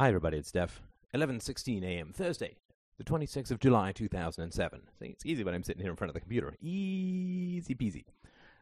Hi, 0.00 0.06
everybody. 0.06 0.38
It's 0.38 0.50
Steph. 0.50 0.80
11:16 1.12 1.82
a.m. 1.82 2.12
Thursday, 2.12 2.54
the 2.98 3.02
26th 3.02 3.50
of 3.50 3.58
July, 3.58 3.90
2007. 3.90 4.82
See, 4.96 5.06
it's 5.06 5.26
easy 5.26 5.42
when 5.42 5.54
I'm 5.54 5.64
sitting 5.64 5.82
here 5.82 5.90
in 5.90 5.96
front 5.96 6.10
of 6.10 6.14
the 6.14 6.20
computer. 6.20 6.54
Easy 6.60 7.74
peasy. 7.74 8.04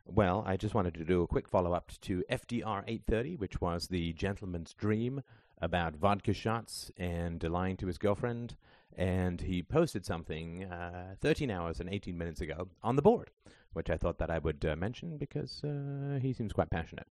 Well, 0.07 0.43
I 0.47 0.57
just 0.57 0.75
wanted 0.75 0.95
to 0.95 1.05
do 1.05 1.21
a 1.21 1.27
quick 1.27 1.47
follow-up 1.47 1.93
to 2.01 2.25
FDR 2.31 2.85
830, 2.87 3.37
which 3.37 3.61
was 3.61 3.89
the 3.89 4.15
gentleman's 4.15 4.73
dream 4.73 5.23
about 5.61 5.95
vodka 5.95 6.33
shots 6.33 6.91
and 6.97 7.43
lying 7.43 7.77
to 7.77 7.87
his 7.87 7.99
girlfriend. 7.99 8.57
And 8.97 9.43
he 9.43 9.63
posted 9.63 10.07
something 10.07 10.65
uh, 10.65 11.17
13 11.21 11.51
hours 11.51 11.81
and 11.81 11.91
18 11.91 12.17
minutes 12.17 12.41
ago 12.41 12.69
on 12.83 12.97
the 12.97 13.03
board, 13.03 13.31
which 13.75 13.91
I 13.91 13.99
thought 13.99 14.17
that 14.21 14.31
I 14.31 14.39
would 14.39 14.65
uh, 14.65 14.75
mention 14.75 15.19
because 15.19 15.63
uh, 15.63 16.19
he 16.19 16.33
seems 16.33 16.55
quite 16.55 16.71
passionate. 16.71 17.09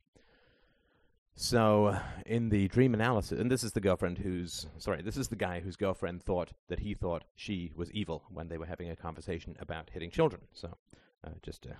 So, 1.38 1.98
in 2.26 2.48
the 2.48 2.70
dream 2.70 2.94
analysis, 2.94 3.38
and 3.38 3.52
this 3.52 3.66
is 3.66 3.74
the 3.74 3.82
girlfriend 3.82 4.18
who's, 4.18 4.68
sorry, 4.78 5.02
this 5.02 5.18
is 5.18 5.28
the 5.28 5.36
guy 5.36 5.59
whose 5.59 5.76
girlfriend 5.76 6.23
thought 6.23 6.54
that 6.70 6.80
he 6.80 6.94
thought 6.94 7.26
she 7.36 7.73
was 7.76 7.92
evil 7.92 8.23
when 8.30 8.48
they 8.48 8.58
were 8.58 8.66
having 8.66 8.90
a 8.90 8.96
conversation 8.96 9.54
about 9.59 9.90
hitting 9.92 10.09
children. 10.09 10.44
So, 10.54 10.78
uh, 11.26 11.32
just 11.42 11.66
a 11.66 11.76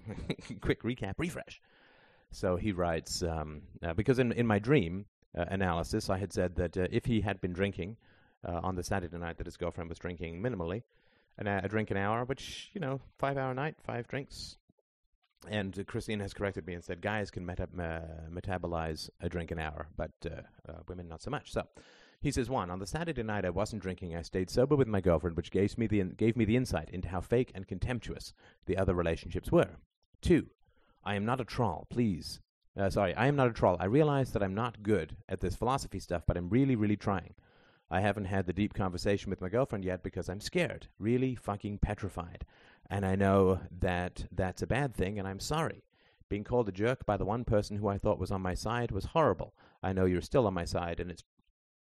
quick 0.60 0.84
recap, 0.84 1.14
refresh. 1.18 1.62
So 2.32 2.58
he 2.58 2.74
writes, 2.74 3.24
um, 3.24 3.62
uh, 3.82 3.94
because 3.94 4.20
in, 4.20 4.34
in 4.34 4.46
my 4.46 4.60
dream 4.60 5.06
uh, 5.38 5.46
analysis, 5.48 6.10
I 6.10 6.18
had 6.18 6.34
said 6.34 6.56
that 6.56 6.78
uh, 6.78 6.88
if 6.92 7.06
he 7.06 7.22
had 7.22 7.40
been 7.40 7.54
drinking 7.54 7.96
uh, 8.46 8.60
on 8.62 8.76
the 8.76 8.84
Saturday 8.84 9.18
night 9.18 9.38
that 9.38 9.48
his 9.48 9.56
girlfriend 9.56 9.90
was 9.90 10.00
drinking 10.00 10.42
minimally, 10.42 10.84
and 11.38 11.48
a 11.48 11.68
drink 11.68 11.92
an 11.92 11.98
hour, 11.98 12.24
which, 12.26 12.72
you 12.74 12.82
know, 12.82 13.00
five 13.18 13.38
hour 13.38 13.54
night, 13.54 13.76
five 13.86 14.08
drinks, 14.08 14.58
and 15.50 15.86
Christine 15.88 16.20
has 16.20 16.34
corrected 16.34 16.66
me 16.66 16.74
and 16.74 16.84
said 16.84 17.02
guys 17.02 17.32
can 17.32 17.46
meta- 17.46 17.70
metabolize 18.32 19.10
a 19.22 19.30
drink 19.30 19.52
an 19.52 19.60
hour, 19.60 19.88
but 19.96 20.12
uh, 20.26 20.42
uh, 20.70 20.80
women 20.88 21.08
not 21.08 21.22
so 21.22 21.32
much. 21.32 21.52
So 21.52 21.64
he 22.22 22.32
says, 22.32 22.50
one, 22.50 22.72
on 22.72 22.80
the 22.80 22.88
Saturday 22.88 23.24
night 23.24 23.46
I 23.46 23.50
wasn't 23.50 23.82
drinking. 23.82 24.16
I 24.16 24.22
stayed 24.22 24.50
sober 24.50 24.76
with 24.76 24.88
my 24.88 25.02
girlfriend, 25.02 25.38
which 25.38 25.52
gave 25.52 25.78
me 25.78 25.88
the 25.88 26.00
in- 26.00 26.16
gave 26.16 26.36
me 26.36 26.46
the 26.46 26.56
insight 26.56 26.90
into 26.90 27.10
how 27.10 27.22
fake 27.22 27.52
and 27.54 27.68
contemptuous 27.68 28.34
the 28.66 28.78
other 28.78 28.94
relationships 28.94 29.52
were. 29.52 29.78
Two, 30.22 30.48
I 31.04 31.16
am 31.16 31.26
not 31.26 31.42
a 31.42 31.46
troll. 31.46 31.88
Please, 31.90 32.40
uh, 32.78 32.90
sorry, 32.90 33.14
I 33.16 33.28
am 33.28 33.36
not 33.36 33.48
a 33.48 33.54
troll. 33.54 33.78
I 33.80 33.86
realize 33.86 34.32
that 34.32 34.42
I'm 34.44 34.56
not 34.56 34.84
good 34.84 35.18
at 35.30 35.40
this 35.40 35.56
philosophy 35.56 36.00
stuff, 36.00 36.24
but 36.26 36.38
I'm 36.38 36.50
really, 36.50 36.76
really 36.76 36.98
trying. 36.98 37.36
I 37.92 38.02
haven't 38.02 38.26
had 38.26 38.48
the 38.48 38.54
deep 38.54 38.74
conversation 38.74 39.30
with 39.30 39.42
my 39.42 39.50
girlfriend 39.50 39.86
yet 39.86 40.02
because 40.02 40.28
I'm 40.28 40.42
scared, 40.42 40.88
really 40.98 41.36
fucking 41.36 41.78
petrified. 41.78 42.44
And 42.90 43.06
I 43.06 43.16
know 43.16 43.60
that 43.80 44.26
that's 44.32 44.62
a 44.62 44.68
bad 44.68 44.94
thing, 44.96 45.18
and 45.18 45.28
I'm 45.28 45.40
sorry. 45.40 45.84
Being 46.30 46.44
called 46.44 46.70
a 46.70 46.72
jerk 46.72 47.06
by 47.06 47.18
the 47.18 47.26
one 47.26 47.44
person 47.44 47.78
who 47.78 47.88
I 47.88 47.98
thought 47.98 48.20
was 48.20 48.32
on 48.32 48.42
my 48.42 48.54
side 48.54 48.92
was 48.92 49.06
horrible. 49.06 49.54
I 49.84 49.94
know 49.94 50.06
you're 50.06 50.22
still 50.22 50.48
on 50.48 50.54
my 50.54 50.66
side, 50.66 51.00
and 51.00 51.12
it's 51.12 51.24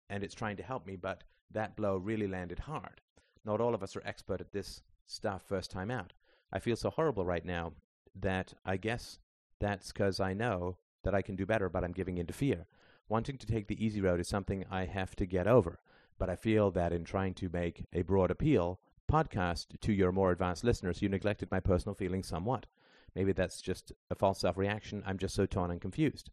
and 0.09 0.23
it's 0.23 0.35
trying 0.35 0.57
to 0.57 0.63
help 0.63 0.85
me, 0.85 0.95
but 0.95 1.23
that 1.51 1.75
blow 1.75 1.97
really 1.97 2.27
landed 2.27 2.59
hard. 2.59 3.01
Not 3.45 3.61
all 3.61 3.73
of 3.73 3.83
us 3.83 3.95
are 3.95 4.03
expert 4.05 4.41
at 4.41 4.51
this 4.51 4.81
stuff 5.05 5.43
first 5.43 5.71
time 5.71 5.89
out. 5.89 6.13
I 6.51 6.59
feel 6.59 6.75
so 6.75 6.89
horrible 6.89 7.25
right 7.25 7.45
now 7.45 7.73
that 8.15 8.53
I 8.65 8.77
guess 8.77 9.19
that's 9.59 9.91
because 9.91 10.19
I 10.19 10.33
know 10.33 10.77
that 11.03 11.15
I 11.15 11.21
can 11.21 11.35
do 11.35 11.45
better, 11.45 11.69
but 11.69 11.83
I'm 11.83 11.93
giving 11.93 12.17
in 12.17 12.27
to 12.27 12.33
fear. 12.33 12.65
Wanting 13.09 13.37
to 13.37 13.47
take 13.47 13.67
the 13.67 13.83
easy 13.83 14.01
road 14.01 14.19
is 14.19 14.27
something 14.27 14.65
I 14.69 14.85
have 14.85 15.15
to 15.17 15.25
get 15.25 15.47
over, 15.47 15.79
but 16.17 16.29
I 16.29 16.35
feel 16.35 16.71
that 16.71 16.93
in 16.93 17.03
trying 17.03 17.33
to 17.35 17.49
make 17.51 17.85
a 17.91 18.03
broad 18.03 18.31
appeal, 18.31 18.79
podcast 19.14 19.80
to 19.80 19.94
your 19.94 20.11
more 20.11 20.31
advanced 20.31 20.64
listeners, 20.64 21.02
you 21.03 21.08
neglected 21.08 21.52
my 21.52 21.59
personal 21.59 21.94
feelings 21.94 22.28
somewhat. 22.28 22.66
Maybe 23.14 23.31
that's 23.31 23.61
just 23.61 23.92
a 24.09 24.16
false 24.16 24.39
self 24.39 24.58
reaction. 24.58 25.03
I'm 25.05 25.20
just 25.20 25.36
so 25.36 25.45
torn 25.45 25.70
and 25.70 25.80
confused. 25.80 26.31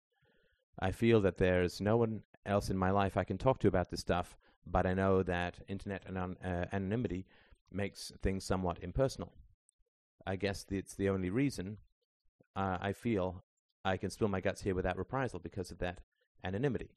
I 0.79 0.91
feel 0.93 1.21
that 1.21 1.37
there's 1.37 1.79
no 1.81 1.99
one 1.99 2.23
else 2.47 2.71
in 2.71 2.79
my 2.79 2.91
life 2.91 3.19
I 3.19 3.25
can 3.25 3.37
talk 3.37 3.59
to 3.61 3.69
about 3.69 3.91
this 3.91 4.01
stuff, 4.01 4.39
but 4.67 4.87
I 4.87 4.95
know 4.95 5.23
that 5.23 5.57
internet 5.69 6.05
anon- 6.09 6.39
uh, 6.43 6.67
anonymity 6.73 7.27
makes 7.71 8.13
things 8.23 8.45
somewhat 8.45 8.79
impersonal. 8.81 9.35
I 10.27 10.37
guess 10.37 10.65
it's 10.71 10.95
the 10.95 11.11
only 11.11 11.29
reason 11.29 11.77
uh, 12.57 12.79
I 12.81 12.95
feel 12.95 13.45
I 13.85 13.99
can 13.99 14.09
spill 14.09 14.29
my 14.29 14.41
guts 14.41 14.63
here 14.63 14.75
without 14.75 14.97
reprisal 14.97 15.39
because 15.39 15.71
of 15.71 15.79
that 15.79 16.01
anonymity. 16.43 16.93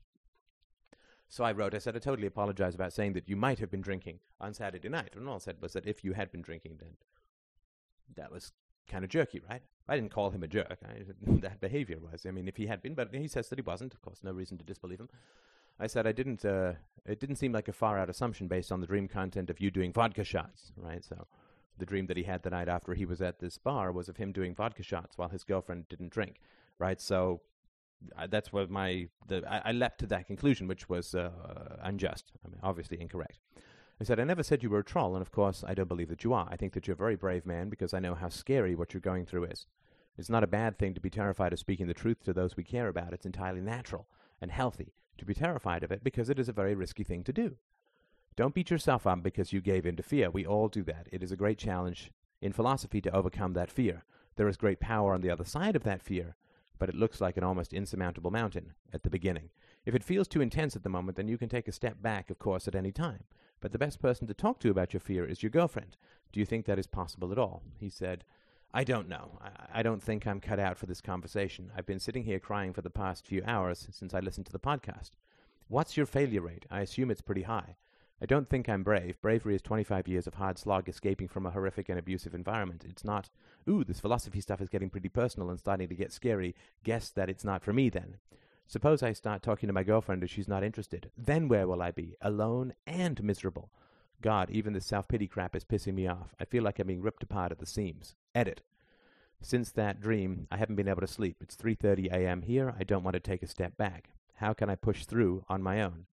So 1.33 1.44
I 1.44 1.51
wrote, 1.51 1.73
I 1.73 1.79
said, 1.79 1.95
I 1.95 1.99
totally 1.99 2.27
apologize 2.27 2.75
about 2.75 2.94
saying 2.94 3.13
that 3.13 3.27
you 3.27 3.35
might 3.35 3.57
have 3.57 3.71
been 3.71 3.81
drinking 3.81 4.19
on 4.39 4.53
Saturday 4.53 4.88
night. 4.88 5.16
And 5.16 5.27
all 5.27 5.38
I 5.38 5.39
said 5.39 5.55
was 5.61 5.73
that 5.73 5.88
if 5.88 6.03
you 6.03 6.13
had 6.13 6.31
been 6.31 6.44
drinking, 6.44 6.77
then 6.79 6.91
that 8.16 8.31
was 8.31 8.51
kind 8.88 9.03
of 9.03 9.09
jerky, 9.09 9.41
right? 9.49 9.63
I 9.89 9.95
didn't 9.95 10.11
call 10.11 10.29
him 10.29 10.44
a 10.44 10.47
jerk. 10.47 10.77
That 11.41 11.59
behavior 11.59 11.97
was. 11.97 12.27
I 12.27 12.29
mean, 12.29 12.47
if 12.47 12.57
he 12.57 12.67
had 12.67 12.83
been, 12.83 12.94
but 12.94 13.16
he 13.16 13.27
says 13.27 13.49
that 13.49 13.57
he 13.57 13.63
wasn't. 13.63 13.95
Of 13.95 14.01
course, 14.03 14.19
no 14.21 14.31
reason 14.31 14.59
to 14.59 14.63
disbelieve 14.63 14.99
him. 14.99 15.09
I 15.79 15.88
said 15.88 16.05
I 16.05 16.11
didn't. 16.11 16.45
Uh, 16.45 16.73
it 17.03 17.19
didn't 17.19 17.38
seem 17.38 17.51
like 17.51 17.67
a 17.67 17.73
far 17.73 17.97
out 17.97 18.11
assumption 18.11 18.47
based 18.47 18.71
on 18.71 18.79
the 18.79 18.85
dream 18.85 19.07
content 19.07 19.50
of 19.50 19.59
you 19.59 19.71
doing 19.71 19.91
vodka 19.91 20.23
shots, 20.23 20.71
right? 20.77 21.03
So, 21.03 21.25
the 21.79 21.88
dream 21.88 22.05
that 22.05 22.17
he 22.17 22.23
had 22.23 22.44
the 22.44 22.51
night 22.51 22.69
after 22.69 22.94
he 22.94 23.07
was 23.07 23.23
at 23.23 23.39
this 23.39 23.57
bar 23.57 23.91
was 23.91 24.07
of 24.07 24.17
him 24.17 24.33
doing 24.33 24.53
vodka 24.53 24.83
shots 24.83 25.17
while 25.17 25.29
his 25.29 25.44
girlfriend 25.44 25.89
didn't 25.89 26.11
drink, 26.11 26.39
right? 26.77 27.01
So, 27.01 27.41
that's 28.30 28.52
what 28.52 28.69
my 28.69 29.08
the 29.28 29.44
I, 29.50 29.69
I, 29.69 29.72
leapt 29.72 30.00
to 30.00 30.06
that 30.08 30.28
conclusion, 30.28 30.68
which 30.68 30.90
was 30.90 31.16
uh, 31.16 31.31
unjust. 31.81 32.31
I 32.46 32.50
mean, 32.50 32.59
obviously 32.64 33.00
incorrect. 33.00 33.40
I 34.02 34.03
said, 34.03 34.19
I 34.19 34.24
never 34.24 34.44
said 34.44 34.64
you 34.64 34.69
were 34.69 34.80
a 34.80 34.84
troll, 34.84 35.16
and 35.16 35.22
of 35.22 35.31
course, 35.31 35.64
I 35.66 35.74
don't 35.74 35.88
believe 35.88 36.09
that 36.09 36.24
you 36.24 36.34
are. 36.34 36.47
I 36.50 36.56
think 36.56 36.74
that 36.74 36.88
you're 36.88 36.96
a 36.96 36.97
very 36.97 37.16
brave 37.16 37.46
man 37.46 37.69
because 37.69 37.94
I 37.94 38.00
know 38.00 38.16
how 38.16 38.28
scary 38.28 38.75
what 38.75 38.94
you're 38.94 39.02
going 39.02 39.25
through 39.25 39.46
is. 39.46 39.68
It's 40.18 40.30
not 40.30 40.44
a 40.44 40.47
bad 40.47 40.78
thing 40.78 40.94
to 40.94 41.00
be 41.00 41.09
terrified 41.09 41.53
of 41.53 41.59
speaking 41.59 41.88
the 41.88 41.94
truth 41.94 42.24
to 42.24 42.34
those 42.34 42.58
we 42.58 42.63
care 42.63 42.88
about. 42.88 43.13
It's 43.13 43.25
entirely 43.25 43.62
natural 43.62 44.08
and 44.42 44.52
healthy 44.52 44.94
to 45.18 45.25
be 45.25 45.34
terrified 45.34 45.84
of 45.84 45.92
it 45.92 46.03
because 46.03 46.30
it 46.30 46.40
is 46.40 46.50
a 46.50 46.53
very 46.53 46.75
risky 46.75 47.03
thing 47.03 47.24
to 47.24 47.34
do. 47.34 47.56
Don't 48.36 48.56
beat 48.56 48.72
yourself 48.72 49.06
up 49.06 49.22
because 49.22 49.53
you 49.53 49.62
gave 49.62 49.86
in 49.86 49.96
to 49.96 50.03
fear. 50.03 50.30
We 50.30 50.46
all 50.46 50.68
do 50.68 50.84
that. 50.84 51.08
It 51.12 51.22
is 51.22 51.31
a 51.31 51.38
great 51.38 51.58
challenge 51.58 52.12
in 52.42 52.52
philosophy 52.52 53.00
to 53.02 53.16
overcome 53.16 53.53
that 53.53 53.72
fear. 53.72 54.03
There 54.36 54.47
is 54.47 54.58
great 54.58 54.80
power 54.80 55.13
on 55.13 55.22
the 55.22 55.30
other 55.30 55.46
side 55.46 55.75
of 55.75 55.84
that 55.84 56.02
fear, 56.02 56.36
but 56.79 56.89
it 56.89 56.95
looks 56.95 57.22
like 57.22 57.38
an 57.38 57.44
almost 57.44 57.73
insurmountable 57.73 58.31
mountain 58.31 58.73
at 58.91 59.03
the 59.03 59.09
beginning. 59.09 59.50
If 59.85 59.95
it 59.95 60.03
feels 60.03 60.28
too 60.28 60.41
intense 60.41 60.75
at 60.75 60.84
the 60.84 60.89
moment, 60.89 61.17
then 61.17 61.28
you 61.28 61.38
can 61.38 61.50
take 61.50 61.67
a 61.67 61.73
step 61.73 62.01
back, 62.01 62.29
of 62.29 62.39
course, 62.39 62.67
at 62.67 62.75
any 62.75 62.91
time. 62.91 63.23
But 63.59 63.72
the 63.72 63.79
best 63.79 64.01
person 64.01 64.28
to 64.28 64.34
talk 64.34 64.59
to 64.59 64.69
about 64.69 64.94
your 64.94 65.00
fear 65.00 65.25
is 65.25 65.41
your 65.41 65.50
girlfriend. 65.50 65.97
Do 66.31 66.39
you 66.39 66.45
think 66.45 66.66
that 66.66 66.79
is 66.79 66.88
possible 66.88 67.31
at 67.31 67.38
all? 67.38 67.63
He 67.78 67.89
said, 67.89 68.25
I 68.73 68.83
don't 68.83 69.07
know. 69.07 69.39
I, 69.41 69.79
I, 69.79 69.83
don't 69.83 70.01
think 70.01 70.25
I'm 70.25 70.39
cut 70.39 70.59
out 70.59 70.78
for 70.78 70.88
this 70.88 71.00
conversation. 71.00 71.72
I've 71.78 71.85
been 71.85 72.00
sitting 72.00 72.23
here 72.23 72.39
crying 72.39 72.73
for 72.73 72.81
the 72.81 72.89
past 72.89 73.25
few 73.25 73.44
hours 73.45 73.88
since 73.91 74.13
I 74.13 74.19
listened 74.19 74.47
to 74.47 74.51
the 74.51 74.59
podcast. 74.59 75.12
What's 75.67 75.95
your 75.95 76.07
failure 76.07 76.41
rate? 76.41 76.66
I 76.72 76.81
assume 76.81 77.12
it's 77.12 77.22
pretty 77.22 77.44
high. 77.44 77.75
I 78.23 78.25
don't 78.25 78.47
think 78.47 78.69
I'm 78.69 78.84
brave. 78.84 79.22
Bravery 79.22 79.53
is 79.53 79.61
25 79.61 80.07
years 80.07 80.28
of 80.28 80.35
hard 80.35 80.57
slog 80.57 80.88
escaping 80.88 81.28
from 81.28 81.45
a 81.45 81.51
horrific 81.51 81.89
and 81.89 82.00
abusive 82.00 82.34
environment. 82.34 82.85
It's 82.88 83.03
not, 83.03 83.29
ooh, 83.69 83.84
this 83.84 84.00
philosophy 84.00 84.39
stuff 84.39 84.61
is 84.61 84.69
getting 84.69 84.89
pretty 84.89 85.09
personal 85.09 85.50
and 85.50 85.59
starting 85.59 85.89
to 85.89 85.95
get 85.95 86.13
scary. 86.13 86.56
Guess 86.85 87.09
that 87.09 87.29
it's 87.29 87.44
not 87.44 87.62
for 87.62 87.73
me 87.73 87.89
then. 87.89 88.16
Suppose 88.66 89.03
I 89.03 89.12
start 89.12 89.44
talking 89.44 89.67
to 89.67 89.73
my 89.73 89.83
girlfriend 89.83 90.22
and 90.22 90.29
she's 90.31 90.47
not 90.47 90.63
interested. 90.63 91.12
Then 91.17 91.50
where 91.50 91.67
will 91.67 91.81
I 91.81 91.91
be? 91.91 92.16
Alone 92.22 92.75
and 92.88 93.22
miserable. 93.22 93.69
God, 94.22 94.50
even 94.50 94.72
this 94.72 94.85
self 94.85 95.06
pity 95.09 95.28
crap 95.28 95.53
is 95.53 95.66
pissing 95.66 95.95
me 95.95 96.07
off. 96.07 96.33
I 96.39 96.45
feel 96.45 96.63
like 96.63 96.79
I'm 96.79 96.88
being 96.88 97.01
ripped 97.01 97.23
apart 97.23 97.51
at 97.51 97.59
the 97.59 97.66
seams. 97.66 98.16
Edit. 98.33 98.62
Since 99.41 99.72
that 99.72 100.00
dream, 100.00 100.47
I 100.50 100.56
haven't 100.56 100.78
been 100.78 100.88
able 100.88 101.01
to 101.01 101.07
sleep. 101.07 101.39
It's 101.41 101.57
3:30 101.57 102.09
a.m. 102.09 102.44
here. 102.44 102.73
I 102.79 102.85
don't 102.85 103.03
want 103.03 103.16
to 103.16 103.19
take 103.19 103.44
a 103.44 103.47
step 103.47 103.75
back. 103.75 104.12
How 104.35 104.53
can 104.53 104.69
I 104.69 104.75
push 104.75 105.03
through 105.03 105.44
on 105.50 105.62
my 105.62 105.81
own? 105.81 106.06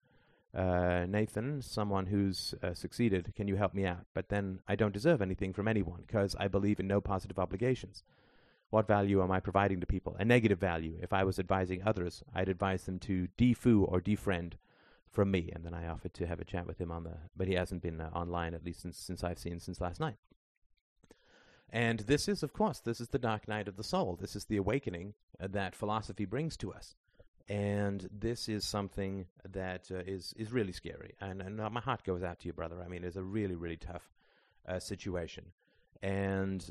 Uh, 0.55 1.07
Nathan, 1.09 1.63
someone 1.63 2.07
who's 2.07 2.55
uh, 2.63 2.75
succeeded, 2.75 3.33
can 3.37 3.47
you 3.47 3.57
help 3.57 3.73
me 3.73 3.87
out? 3.87 4.07
But 4.15 4.29
then 4.29 4.61
I 4.67 4.75
don't 4.75 4.93
deserve 4.93 5.23
anything 5.23 5.53
from 5.53 5.69
anyone 5.69 6.03
because 6.07 6.35
I 6.41 6.49
believe 6.49 6.81
in 6.81 6.89
no 6.89 7.01
positive 7.01 7.39
obligations. 7.39 8.03
What 8.71 8.87
value 8.87 9.23
am 9.23 9.31
I 9.31 9.41
providing 9.41 9.81
to 9.81 9.87
people? 9.87 10.17
A 10.19 10.25
negative 10.25 10.59
value. 10.59 10.97
If 11.03 11.13
I 11.13 11.25
was 11.25 11.39
advising 11.39 11.83
others, 11.85 12.23
I'd 12.35 12.49
advise 12.49 12.85
them 12.85 12.99
to 13.01 13.29
defoo 13.37 13.85
or 13.87 14.01
defriend 14.01 14.55
from 15.11 15.31
me. 15.31 15.51
And 15.53 15.65
then 15.65 15.75
I 15.75 15.89
offered 15.89 16.15
to 16.15 16.27
have 16.27 16.41
a 16.41 16.45
chat 16.45 16.67
with 16.67 16.81
him 16.81 16.91
on 16.91 17.05
the, 17.05 17.17
but 17.37 17.49
he 17.49 17.55
hasn't 17.55 17.83
been 17.83 18.01
uh, 18.01 18.11
online 18.15 18.55
at 18.55 18.65
least 18.65 18.83
since 18.83 18.99
since 18.99 19.25
I've 19.25 19.39
seen 19.39 19.59
since 19.59 19.81
last 19.81 20.01
night. 20.01 20.17
And 21.73 22.01
this 22.01 22.29
is, 22.29 22.43
of 22.43 22.53
course, 22.53 22.81
this 22.81 23.01
is 23.01 23.09
the 23.09 23.19
dark 23.19 23.47
night 23.47 23.69
of 23.69 23.77
the 23.77 23.85
soul. 23.85 24.17
This 24.21 24.35
is 24.35 24.45
the 24.47 24.57
awakening 24.57 25.15
uh, 25.41 25.47
that 25.51 25.77
philosophy 25.77 26.25
brings 26.25 26.57
to 26.59 26.73
us 26.73 26.97
and 27.49 28.09
this 28.13 28.49
is 28.49 28.65
something 28.65 29.27
that 29.49 29.91
uh, 29.91 29.99
is 30.07 30.35
is 30.37 30.53
really 30.53 30.73
scary. 30.73 31.15
And, 31.21 31.43
and 31.43 31.57
my 31.57 31.81
heart 31.81 32.05
goes 32.05 32.23
out 32.23 32.41
to 32.41 32.47
you, 32.47 32.53
brother. 32.53 32.77
I 32.85 32.89
mean, 32.89 33.05
it's 33.05 33.17
a 33.17 33.23
really 33.23 33.57
really 33.57 33.77
tough 33.77 34.11
uh, 34.69 34.79
situation, 34.79 35.47
and 36.03 36.71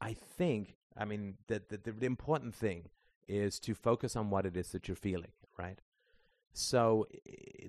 I 0.00 0.14
think 0.14 0.76
I 0.96 1.04
mean 1.04 1.36
that 1.48 1.68
the, 1.68 2.06
important 2.06 2.54
thing 2.54 2.90
is 3.26 3.58
to 3.60 3.74
focus 3.74 4.16
on 4.16 4.30
what 4.30 4.44
it 4.46 4.56
is 4.56 4.68
that 4.72 4.86
you're 4.86 4.96
feeling, 4.96 5.32
right? 5.58 5.80
So 6.52 7.06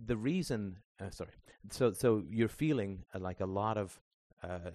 the 0.06 0.18
reason, 0.18 0.80
uh, 1.00 1.10
sorry, 1.10 1.32
so 1.70 1.94
so 1.94 2.24
you're 2.30 2.48
feeling 2.48 3.06
uh, 3.14 3.20
like 3.20 3.40
a 3.40 3.46
lot 3.46 3.78
of 3.78 4.00
uh, 4.44 4.72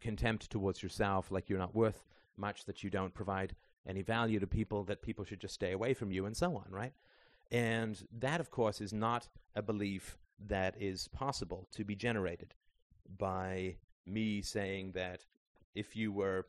contempt 0.00 0.50
towards 0.50 0.82
yourself, 0.82 1.30
like 1.30 1.48
you're 1.48 1.58
not 1.58 1.74
worth 1.74 2.04
much, 2.36 2.64
that 2.64 2.82
you 2.82 2.90
don't 2.90 3.14
provide 3.14 3.54
any 3.88 4.02
value 4.02 4.38
to 4.40 4.46
people, 4.46 4.84
that 4.84 5.02
people 5.02 5.24
should 5.24 5.40
just 5.40 5.54
stay 5.54 5.72
away 5.72 5.94
from 5.94 6.12
you, 6.12 6.26
and 6.26 6.36
so 6.36 6.56
on, 6.56 6.66
right? 6.70 6.92
And 7.50 8.00
that, 8.18 8.40
of 8.40 8.50
course, 8.50 8.80
is 8.80 8.92
not 8.92 9.28
a 9.54 9.62
belief 9.62 10.18
that 10.46 10.74
is 10.80 11.08
possible 11.08 11.66
to 11.72 11.84
be 11.84 11.94
generated 11.94 12.54
by 13.18 13.76
me 14.06 14.42
saying 14.42 14.92
that 14.92 15.24
if 15.74 15.96
you 15.96 16.12
were 16.12 16.46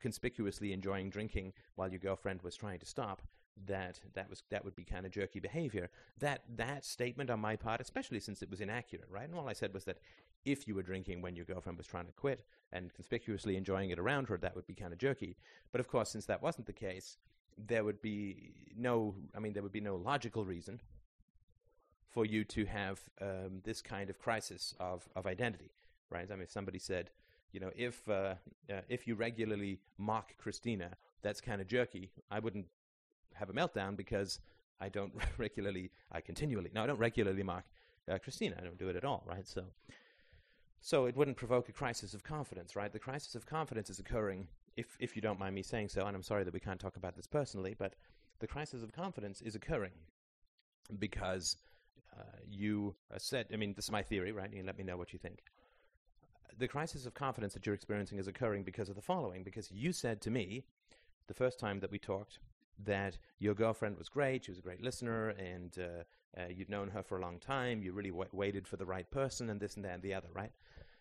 conspicuously 0.00 0.72
enjoying 0.72 1.10
drinking 1.10 1.52
while 1.74 1.90
your 1.90 1.98
girlfriend 1.98 2.42
was 2.42 2.56
trying 2.56 2.78
to 2.78 2.86
stop, 2.86 3.22
that 3.66 4.00
that 4.14 4.28
was 4.30 4.42
that 4.50 4.64
would 4.64 4.76
be 4.76 4.84
kind 4.84 5.06
of 5.06 5.12
jerky 5.12 5.40
behavior. 5.40 5.90
That 6.18 6.42
that 6.56 6.84
statement 6.84 7.30
on 7.30 7.40
my 7.40 7.56
part, 7.56 7.80
especially 7.80 8.20
since 8.20 8.42
it 8.42 8.50
was 8.50 8.60
inaccurate, 8.60 9.08
right? 9.10 9.28
And 9.28 9.34
all 9.34 9.48
I 9.48 9.52
said 9.52 9.74
was 9.74 9.84
that 9.84 9.98
if 10.44 10.66
you 10.66 10.74
were 10.74 10.82
drinking 10.82 11.22
when 11.22 11.36
your 11.36 11.44
girlfriend 11.44 11.78
was 11.78 11.86
trying 11.86 12.06
to 12.06 12.12
quit 12.12 12.44
and 12.72 12.92
conspicuously 12.94 13.56
enjoying 13.56 13.90
it 13.90 13.98
around 13.98 14.28
her, 14.28 14.38
that 14.38 14.54
would 14.54 14.66
be 14.66 14.74
kind 14.74 14.92
of 14.92 14.98
jerky. 14.98 15.36
But 15.72 15.80
of 15.80 15.88
course, 15.88 16.10
since 16.10 16.26
that 16.26 16.42
wasn't 16.42 16.66
the 16.66 16.72
case, 16.72 17.16
there 17.56 17.84
would 17.84 18.00
be 18.00 18.52
no. 18.76 19.14
I 19.34 19.40
mean, 19.40 19.52
there 19.52 19.62
would 19.62 19.72
be 19.72 19.80
no 19.80 19.96
logical 19.96 20.44
reason 20.44 20.80
for 22.08 22.24
you 22.24 22.44
to 22.44 22.64
have 22.64 23.00
um, 23.20 23.60
this 23.64 23.82
kind 23.82 24.10
of 24.10 24.18
crisis 24.18 24.74
of 24.80 25.08
of 25.16 25.26
identity, 25.26 25.72
right? 26.10 26.30
I 26.30 26.34
mean, 26.34 26.42
if 26.42 26.50
somebody 26.50 26.78
said, 26.78 27.10
you 27.52 27.60
know, 27.60 27.70
if 27.76 28.08
uh, 28.08 28.34
uh, 28.70 28.80
if 28.88 29.06
you 29.06 29.14
regularly 29.14 29.80
mock 29.98 30.36
Christina, 30.38 30.90
that's 31.22 31.40
kind 31.40 31.60
of 31.60 31.66
jerky. 31.66 32.10
I 32.30 32.38
wouldn't 32.38 32.66
have 33.38 33.50
a 33.50 33.52
meltdown 33.52 33.96
because 33.96 34.40
I 34.80 34.88
don't 34.88 35.12
regularly, 35.38 35.90
I 36.12 36.20
continually, 36.20 36.70
no, 36.74 36.82
I 36.82 36.86
don't 36.86 36.98
regularly 36.98 37.42
mock 37.42 37.64
uh, 38.10 38.18
Christina. 38.18 38.56
I 38.58 38.64
don't 38.64 38.78
do 38.78 38.88
it 38.88 38.96
at 38.96 39.04
all, 39.04 39.22
right? 39.26 39.46
So, 39.46 39.64
so 40.80 41.06
it 41.06 41.16
wouldn't 41.16 41.36
provoke 41.36 41.68
a 41.68 41.72
crisis 41.72 42.14
of 42.14 42.22
confidence, 42.22 42.76
right? 42.76 42.92
The 42.92 42.98
crisis 42.98 43.34
of 43.34 43.46
confidence 43.46 43.90
is 43.90 43.98
occurring, 43.98 44.48
if 44.76 44.96
if 45.00 45.16
you 45.16 45.22
don't 45.22 45.38
mind 45.38 45.54
me 45.54 45.62
saying 45.62 45.88
so, 45.88 46.06
and 46.06 46.16
I'm 46.16 46.22
sorry 46.22 46.44
that 46.44 46.54
we 46.54 46.60
can't 46.60 46.80
talk 46.80 46.96
about 46.96 47.16
this 47.16 47.26
personally, 47.26 47.74
but 47.76 47.94
the 48.38 48.46
crisis 48.46 48.82
of 48.82 48.92
confidence 48.92 49.40
is 49.42 49.54
occurring 49.54 49.92
because 50.98 51.56
uh, 52.16 52.22
you 52.48 52.94
said, 53.16 53.46
I 53.52 53.56
mean, 53.56 53.74
this 53.74 53.86
is 53.86 53.90
my 53.90 54.02
theory, 54.02 54.32
right? 54.32 54.52
You 54.52 54.62
let 54.62 54.78
me 54.78 54.84
know 54.84 54.96
what 54.96 55.12
you 55.12 55.18
think. 55.18 55.42
The 56.58 56.68
crisis 56.68 57.06
of 57.06 57.14
confidence 57.14 57.54
that 57.54 57.66
you're 57.66 57.74
experiencing 57.74 58.18
is 58.18 58.26
occurring 58.26 58.62
because 58.64 58.88
of 58.88 58.96
the 58.96 59.02
following. 59.02 59.44
Because 59.44 59.70
you 59.70 59.92
said 59.92 60.20
to 60.22 60.30
me 60.30 60.64
the 61.26 61.34
first 61.34 61.58
time 61.58 61.80
that 61.80 61.90
we 61.90 61.98
talked 61.98 62.38
that 62.84 63.18
your 63.38 63.54
girlfriend 63.54 63.98
was 63.98 64.08
great, 64.08 64.44
she 64.44 64.50
was 64.50 64.58
a 64.58 64.62
great 64.62 64.82
listener, 64.82 65.30
and 65.30 65.76
uh, 65.78 66.40
uh, 66.40 66.48
you'd 66.48 66.68
known 66.70 66.88
her 66.88 67.02
for 67.02 67.18
a 67.18 67.20
long 67.20 67.38
time, 67.38 67.82
you 67.82 67.92
really 67.92 68.10
w- 68.10 68.28
waited 68.32 68.66
for 68.68 68.76
the 68.76 68.86
right 68.86 69.10
person, 69.10 69.50
and 69.50 69.60
this 69.60 69.76
and 69.76 69.84
that 69.84 69.94
and 69.94 70.02
the 70.02 70.14
other, 70.14 70.28
right? 70.32 70.52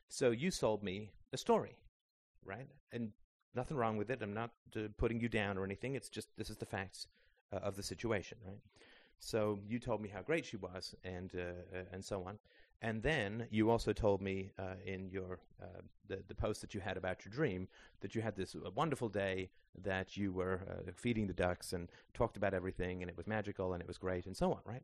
So 0.10 0.32
you 0.32 0.52
sold 0.52 0.84
me 0.84 1.12
a 1.34 1.38
story, 1.38 1.76
right? 2.46 2.68
And 2.92 3.12
nothing 3.56 3.78
wrong 3.78 3.98
with 3.98 4.10
it. 4.10 4.22
I'm 4.22 4.34
not 4.34 4.52
uh, 4.76 4.82
putting 4.98 5.20
you 5.20 5.30
down 5.30 5.58
or 5.58 5.66
anything. 5.66 5.96
It's 5.96 6.10
just 6.10 6.30
this 6.38 6.50
is 6.50 6.58
the 6.58 6.66
facts 6.66 7.08
uh, 7.54 7.58
of 7.58 7.76
the 7.76 7.84
situation, 7.84 8.38
right? 8.46 8.60
So 9.20 9.60
you 9.68 9.80
told 9.80 10.02
me 10.02 10.10
how 10.10 10.22
great 10.22 10.46
she 10.46 10.58
was, 10.58 10.96
and 11.04 11.32
uh, 11.36 11.78
uh, 11.78 11.84
and 11.92 12.04
so 12.04 12.24
on. 12.24 12.38
And 12.82 13.02
then 13.02 13.48
you 13.50 13.72
also 13.72 13.92
told 13.92 14.22
me 14.22 14.52
uh, 14.60 14.76
in 14.86 15.10
your 15.10 15.40
uh, 15.62 15.82
the 16.08 16.20
the 16.28 16.36
post 16.36 16.62
that 16.62 16.76
you 16.76 16.80
had 16.80 16.96
about 16.96 17.26
your 17.26 17.32
dream 17.32 17.68
that 18.02 18.14
you 18.14 18.22
had 18.22 18.36
this 18.36 18.56
uh, 18.56 18.70
wonderful 18.76 19.10
day 19.10 19.50
that 19.84 20.16
you 20.16 20.32
were 20.32 20.62
uh, 20.70 20.92
feeding 20.96 21.28
the 21.28 21.34
ducks 21.34 21.74
and 21.74 21.90
talked 22.14 22.38
about 22.38 22.54
everything 22.54 23.02
and 23.02 23.10
it 23.10 23.18
was 23.18 23.26
magical 23.28 23.74
and 23.74 23.82
it 23.82 23.88
was 23.88 23.98
great 23.98 24.28
and 24.28 24.38
so 24.38 24.52
on, 24.52 24.60
right? 24.64 24.84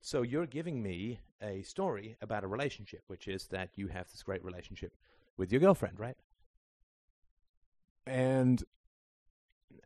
So 0.00 0.22
you're 0.22 0.46
giving 0.46 0.82
me 0.82 1.20
a 1.40 1.62
story 1.62 2.16
about 2.20 2.44
a 2.44 2.48
relationship, 2.48 3.04
which 3.06 3.28
is 3.28 3.46
that 3.48 3.70
you 3.76 3.88
have 3.88 4.10
this 4.10 4.22
great 4.22 4.44
relationship 4.44 4.92
with 5.36 5.52
your 5.52 5.60
girlfriend, 5.60 5.98
right? 5.98 6.16
And 8.06 8.62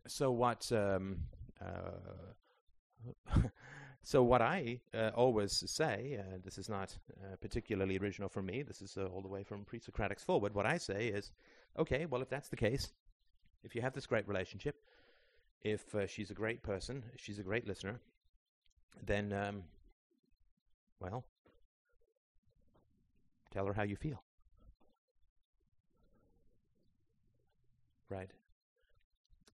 so 0.07 0.31
what? 0.31 0.69
Um, 0.71 1.19
uh, 1.61 3.41
So 4.07 4.23
what 4.23 4.41
I 4.41 4.79
uh, 4.93 5.09
always 5.15 5.69
say, 5.69 6.17
uh, 6.17 6.37
this 6.41 6.57
is 6.57 6.69
not 6.69 6.97
uh, 7.21 7.35
particularly 7.41 7.97
original 7.97 8.29
for 8.29 8.41
me. 8.41 8.61
This 8.61 8.81
is 8.81 8.95
uh, 8.95 9.07
all 9.07 9.21
the 9.21 9.27
way 9.27 9.43
from 9.43 9.65
pre-Socratics 9.65 10.23
forward. 10.23 10.53
What 10.53 10.65
I 10.65 10.77
say 10.77 11.07
is, 11.07 11.33
okay, 11.77 12.05
well, 12.05 12.21
if 12.21 12.29
that's 12.29 12.47
the 12.47 12.55
case, 12.55 12.93
if 13.65 13.75
you 13.75 13.81
have 13.81 13.91
this 13.91 14.05
great 14.05 14.25
relationship, 14.25 14.77
if 15.61 15.93
uh, 15.93 16.07
she's 16.07 16.31
a 16.31 16.33
great 16.33 16.63
person, 16.63 17.03
she's 17.17 17.37
a 17.37 17.43
great 17.43 17.67
listener, 17.67 17.99
then, 19.05 19.33
um, 19.33 19.63
well, 21.01 21.25
tell 23.51 23.65
her 23.65 23.73
how 23.73 23.83
you 23.83 23.97
feel. 23.97 24.23
Right. 28.09 28.31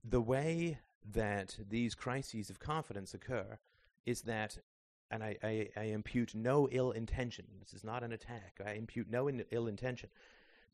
The 0.08 0.22
way 0.22 0.78
that 1.12 1.58
these 1.72 1.96
crises 1.96 2.52
of 2.52 2.60
confidence 2.60 3.16
occur 3.16 3.58
is 4.06 4.22
that, 4.24 4.58
and 5.12 5.24
I, 5.24 5.38
I, 5.44 5.70
I, 5.78 5.84
impute 5.86 6.34
no 6.36 6.68
ill 6.72 6.92
intention. 6.92 7.46
This 7.60 7.74
is 7.74 7.84
not 7.84 8.04
an 8.04 8.12
attack. 8.12 8.60
I 8.66 8.74
impute 8.74 9.10
no 9.10 9.28
in, 9.28 9.44
ill 9.52 9.68
intention. 9.68 10.10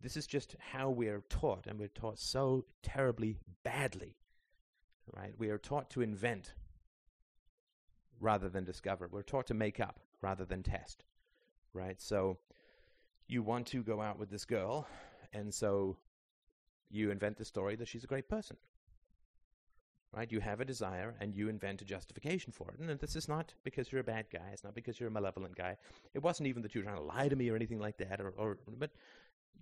This 0.02 0.16
is 0.16 0.28
just 0.28 0.56
how 0.60 0.90
we 0.90 1.08
are 1.08 1.24
taught, 1.30 1.68
and 1.68 1.78
we're 1.78 1.90
taught 1.90 2.20
so 2.20 2.66
terribly 2.81 3.38
badly. 3.64 4.16
Right? 5.16 5.34
We 5.38 5.50
are 5.50 5.58
taught 5.58 5.90
to 5.92 6.02
invent 6.02 6.54
rather 8.20 8.50
than 8.50 8.64
discover. 8.64 9.08
We're 9.12 9.24
taught 9.24 9.48
to 9.48 9.54
make 9.54 9.80
up 9.80 10.00
rather 10.22 10.46
than 10.46 10.64
test. 10.64 11.04
Right? 11.74 12.02
So 12.02 12.38
you 13.28 13.44
want 13.44 13.68
to 13.68 13.84
go 13.84 14.02
out 14.02 14.20
with 14.20 14.30
this 14.30 14.46
girl, 14.46 14.88
and 15.34 15.54
so 15.54 15.98
you 16.90 17.12
invent 17.12 17.38
the 17.38 17.46
story 17.46 17.75
that 17.75 17.88
she's 17.88 18.04
a 18.04 18.08
great 18.08 18.28
person 18.30 18.58
right? 20.12 20.32
You 20.32 20.40
have 20.40 20.60
a 20.60 20.66
desire 20.66 21.16
and 21.20 21.36
you 21.36 21.50
invent 21.50 21.82
a 21.82 21.86
justification 21.86 22.52
for 22.52 22.72
it. 22.72 22.80
And 22.80 23.00
this 23.00 23.16
is 23.16 23.28
not 23.28 23.54
because 23.64 23.92
you're 23.92 24.02
a 24.02 24.04
bad 24.04 24.26
guy. 24.32 24.50
It's 24.52 24.64
not 24.64 24.76
because 24.76 25.00
you're 25.00 25.10
a 25.10 25.12
malevolent 25.12 25.56
guy. 25.56 25.78
It 26.14 26.24
wasn't 26.24 26.48
even 26.48 26.62
that 26.64 26.74
you 26.74 26.82
were 26.82 26.86
trying 26.86 26.98
to 26.98 27.04
lie 27.04 27.30
to 27.30 27.36
me 27.36 27.50
or 27.50 27.56
anything 27.56 27.80
like 27.80 27.98
that. 27.98 28.20
Or, 28.20 28.34
or 28.38 28.58
but 28.78 28.92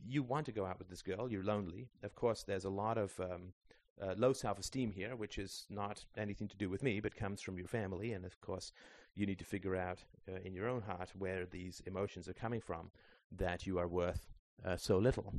you 0.06 0.24
want 0.24 0.46
to 0.46 0.52
go 0.52 0.66
out 0.66 0.80
with 0.80 0.90
this 0.90 1.02
girl. 1.02 1.30
You're 1.30 1.44
lonely. 1.44 1.90
Of 2.04 2.16
course, 2.16 2.44
there's 2.44 2.66
a 2.66 2.70
lot 2.70 2.98
of 2.98 3.20
um, 3.20 3.54
uh, 4.02 4.14
low 4.18 4.34
self-esteem 4.34 4.92
here, 4.92 5.16
which 5.16 5.38
is 5.38 5.66
not 5.70 6.06
anything 6.18 6.48
to 6.48 6.58
do 6.58 6.70
with 6.70 6.84
me, 6.84 7.00
but 7.00 7.16
comes 7.16 7.42
from 7.42 7.58
your 7.58 7.68
family. 7.68 8.14
And 8.14 8.26
of 8.26 8.40
course, 8.42 8.72
you 9.16 9.26
need 9.26 9.40
to 9.40 9.46
figure 9.46 9.76
out 9.76 10.00
uh, 10.30 10.40
in 10.46 10.54
your 10.54 10.70
own 10.70 10.82
heart 10.82 11.10
where 11.18 11.46
these 11.46 11.82
emotions 11.86 12.30
are 12.30 12.34
coming 12.34 12.62
from 12.62 12.92
that 13.32 13.66
you 13.68 13.80
are 13.80 13.88
worth 13.88 14.28
uh, 14.66 14.78
so 14.78 14.98
little. 14.98 15.34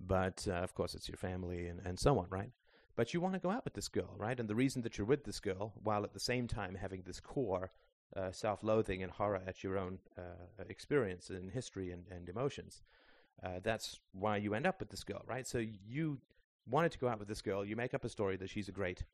But 0.00 0.46
uh, 0.48 0.52
of 0.54 0.74
course, 0.74 0.94
it's 0.94 1.08
your 1.08 1.16
family 1.16 1.66
and, 1.66 1.80
and 1.84 1.98
so 1.98 2.18
on, 2.18 2.26
right? 2.30 2.50
But 2.98 3.14
you 3.14 3.20
want 3.20 3.34
to 3.34 3.38
go 3.38 3.50
out 3.52 3.64
with 3.64 3.74
this 3.74 3.86
girl, 3.86 4.12
right? 4.16 4.40
And 4.40 4.50
the 4.50 4.56
reason 4.56 4.82
that 4.82 4.98
you're 4.98 5.06
with 5.06 5.22
this 5.22 5.38
girl, 5.38 5.72
while 5.84 6.02
at 6.02 6.14
the 6.14 6.18
same 6.18 6.48
time 6.48 6.74
having 6.74 7.02
this 7.06 7.20
core 7.20 7.70
uh, 8.16 8.32
self 8.32 8.64
loathing 8.64 9.04
and 9.04 9.12
horror 9.12 9.40
at 9.46 9.62
your 9.62 9.78
own 9.78 10.00
uh, 10.18 10.64
experience 10.68 11.30
and 11.30 11.48
history 11.48 11.92
and, 11.92 12.02
and 12.10 12.28
emotions, 12.28 12.82
uh, 13.44 13.60
that's 13.62 14.00
why 14.10 14.36
you 14.36 14.52
end 14.52 14.66
up 14.66 14.80
with 14.80 14.90
this 14.90 15.04
girl, 15.04 15.22
right? 15.28 15.46
So 15.46 15.58
you 15.58 16.18
wanted 16.68 16.90
to 16.90 16.98
go 16.98 17.06
out 17.06 17.20
with 17.20 17.28
this 17.28 17.40
girl. 17.40 17.64
You 17.64 17.76
make 17.76 17.94
up 17.94 18.04
a 18.04 18.08
story 18.08 18.36
that 18.36 18.50
she's 18.50 18.68
a 18.68 18.72
great 18.72 19.04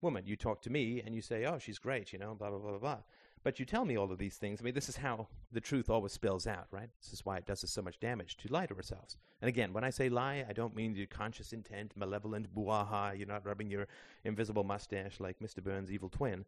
woman. 0.00 0.24
You 0.26 0.36
talk 0.36 0.62
to 0.62 0.70
me 0.70 1.02
and 1.04 1.14
you 1.14 1.20
say, 1.20 1.44
oh, 1.44 1.58
she's 1.58 1.78
great, 1.78 2.14
you 2.14 2.18
know, 2.18 2.34
blah, 2.34 2.48
blah, 2.48 2.58
blah, 2.58 2.70
blah, 2.70 2.78
blah. 2.78 2.98
But 3.44 3.60
you 3.60 3.66
tell 3.66 3.84
me 3.84 3.96
all 3.96 4.10
of 4.10 4.16
these 4.16 4.36
things. 4.36 4.60
I 4.60 4.64
mean, 4.64 4.72
this 4.72 4.88
is 4.88 4.96
how 4.96 5.28
the 5.52 5.60
truth 5.60 5.90
always 5.90 6.12
spills 6.12 6.46
out, 6.46 6.66
right? 6.70 6.88
This 7.02 7.12
is 7.12 7.26
why 7.26 7.36
it 7.36 7.44
does 7.44 7.62
us 7.62 7.70
so 7.70 7.82
much 7.82 8.00
damage 8.00 8.38
to 8.38 8.50
lie 8.50 8.64
to 8.64 8.74
ourselves. 8.74 9.18
And 9.42 9.50
again, 9.50 9.74
when 9.74 9.84
I 9.84 9.90
say 9.90 10.08
lie, 10.08 10.46
I 10.48 10.54
don't 10.54 10.74
mean 10.74 10.96
your 10.96 11.06
conscious 11.06 11.52
intent, 11.52 11.92
malevolent, 11.94 12.54
buaha, 12.54 13.16
you're 13.16 13.28
not 13.28 13.44
rubbing 13.44 13.70
your 13.70 13.86
invisible 14.24 14.64
mustache 14.64 15.20
like 15.20 15.38
Mr. 15.40 15.62
Burns' 15.62 15.92
evil 15.92 16.08
twin. 16.08 16.46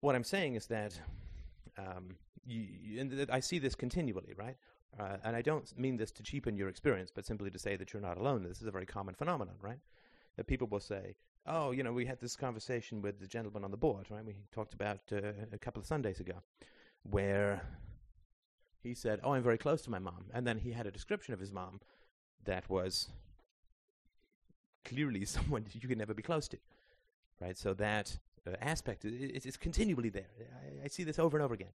What 0.00 0.16
I'm 0.16 0.24
saying 0.24 0.56
is 0.56 0.66
that, 0.66 1.00
um, 1.78 2.16
you, 2.44 3.00
and 3.00 3.08
th- 3.12 3.30
I 3.30 3.38
see 3.38 3.60
this 3.60 3.76
continually, 3.76 4.34
right? 4.36 4.56
Uh, 4.98 5.18
and 5.22 5.36
I 5.36 5.40
don't 5.40 5.72
mean 5.78 5.96
this 5.96 6.10
to 6.12 6.24
cheapen 6.24 6.56
your 6.56 6.68
experience, 6.68 7.12
but 7.14 7.24
simply 7.24 7.48
to 7.48 7.58
say 7.60 7.76
that 7.76 7.92
you're 7.92 8.02
not 8.02 8.18
alone. 8.18 8.42
This 8.42 8.60
is 8.60 8.66
a 8.66 8.72
very 8.72 8.86
common 8.86 9.14
phenomenon, 9.14 9.54
right? 9.62 9.78
That 10.36 10.48
people 10.48 10.66
will 10.66 10.80
say, 10.80 11.14
oh, 11.46 11.70
you 11.70 11.82
know, 11.82 11.92
we 11.92 12.06
had 12.06 12.20
this 12.20 12.36
conversation 12.36 13.02
with 13.02 13.20
the 13.20 13.26
gentleman 13.26 13.64
on 13.64 13.70
the 13.70 13.76
board, 13.76 14.06
right? 14.10 14.24
We 14.24 14.36
talked 14.52 14.74
about 14.74 15.00
uh, 15.12 15.32
a 15.52 15.58
couple 15.58 15.80
of 15.80 15.86
Sundays 15.86 16.20
ago, 16.20 16.34
where 17.02 17.62
he 18.82 18.94
said, 18.94 19.20
"Oh, 19.22 19.32
I'm 19.32 19.42
very 19.42 19.58
close 19.58 19.82
to 19.82 19.90
my 19.90 19.98
mom," 19.98 20.26
and 20.32 20.46
then 20.46 20.58
he 20.58 20.72
had 20.72 20.86
a 20.86 20.90
description 20.90 21.34
of 21.34 21.40
his 21.40 21.52
mom 21.52 21.80
that 22.44 22.68
was 22.68 23.08
clearly 24.84 25.24
someone 25.36 25.66
you 25.72 25.88
can 25.88 25.98
never 25.98 26.14
be 26.14 26.22
close 26.22 26.48
to, 26.48 26.58
right? 27.40 27.56
So 27.56 27.74
that 27.74 28.18
uh, 28.46 28.52
aspect 28.60 29.04
is, 29.04 29.56
continually 29.56 30.10
there. 30.10 30.30
I, 30.40 30.84
I 30.84 30.88
see 30.88 31.04
this 31.04 31.18
over 31.18 31.36
and 31.36 31.44
over 31.44 31.54
again. 31.54 31.72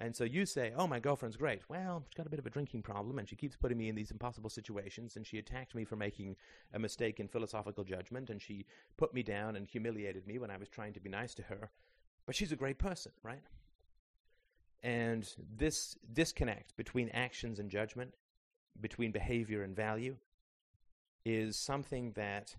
And 0.00 0.14
so 0.14 0.24
you 0.24 0.46
say, 0.46 0.72
"Oh, 0.76 0.86
my 0.86 1.00
girlfriend's 1.00 1.36
great." 1.36 1.68
Well, 1.68 2.04
she's 2.06 2.14
got 2.14 2.26
a 2.26 2.30
bit 2.30 2.38
of 2.38 2.46
a 2.46 2.50
drinking 2.50 2.82
problem, 2.82 3.18
and 3.18 3.28
she 3.28 3.34
keeps 3.34 3.56
putting 3.56 3.76
me 3.76 3.88
in 3.88 3.96
these 3.96 4.12
impossible 4.12 4.50
situations. 4.50 5.16
And 5.16 5.26
she 5.26 5.38
attacked 5.38 5.74
me 5.74 5.84
for 5.84 5.96
making 5.96 6.36
a 6.72 6.78
mistake 6.78 7.18
in 7.18 7.28
philosophical 7.28 7.84
judgment, 7.84 8.30
and 8.30 8.40
she 8.40 8.64
put 8.96 9.12
me 9.12 9.22
down 9.22 9.56
and 9.56 9.66
humiliated 9.66 10.26
me 10.26 10.38
when 10.38 10.50
I 10.50 10.56
was 10.56 10.68
trying 10.68 10.92
to 10.92 11.00
be 11.00 11.10
nice 11.10 11.34
to 11.34 11.42
her. 11.42 11.70
But 12.26 12.36
she's 12.36 12.52
a 12.52 12.56
great 12.56 12.78
person, 12.78 13.12
right? 13.22 13.42
And 14.82 15.28
this 15.56 15.96
disconnect 16.12 16.76
between 16.76 17.08
actions 17.08 17.58
and 17.58 17.68
judgment, 17.68 18.14
between 18.80 19.10
behavior 19.10 19.64
and 19.64 19.74
value, 19.74 20.16
is 21.24 21.56
something 21.56 22.12
that 22.12 22.54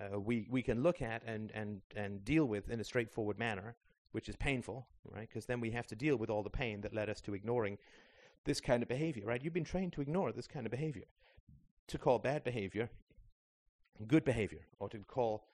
uh, 0.00 0.18
we 0.18 0.46
we 0.50 0.62
can 0.62 0.82
look 0.82 1.02
at 1.02 1.22
and 1.24 1.50
and 1.52 1.82
and 1.94 2.24
deal 2.24 2.46
with 2.46 2.70
in 2.70 2.80
a 2.80 2.84
straightforward 2.84 3.38
manner 3.38 3.76
which 4.12 4.28
is 4.28 4.36
painful, 4.36 4.86
right? 5.10 5.28
Because 5.28 5.46
then 5.46 5.60
we 5.60 5.70
have 5.70 5.86
to 5.88 5.96
deal 5.96 6.16
with 6.16 6.30
all 6.30 6.42
the 6.42 6.50
pain 6.50 6.80
that 6.82 6.94
led 6.94 7.08
us 7.08 7.20
to 7.22 7.34
ignoring 7.34 7.78
this 8.44 8.60
kind 8.60 8.82
of 8.82 8.88
behavior, 8.88 9.24
right? 9.26 9.42
You've 9.42 9.54
been 9.54 9.64
trained 9.64 9.92
to 9.94 10.00
ignore 10.00 10.32
this 10.32 10.46
kind 10.46 10.66
of 10.66 10.70
behavior, 10.70 11.04
to 11.88 11.98
call 11.98 12.18
bad 12.18 12.44
behavior 12.44 12.88
good 14.06 14.24
behavior, 14.24 14.60
or 14.78 14.88
to 14.88 14.98
call 14.98 15.44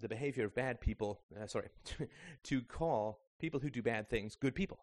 the 0.00 0.08
behavior 0.08 0.44
of 0.44 0.54
bad 0.54 0.80
people, 0.80 1.20
uh, 1.40 1.46
sorry, 1.46 1.68
to 2.42 2.62
call 2.62 3.20
people 3.38 3.60
who 3.60 3.70
do 3.70 3.82
bad 3.82 4.08
things 4.10 4.36
good 4.36 4.54
people. 4.54 4.78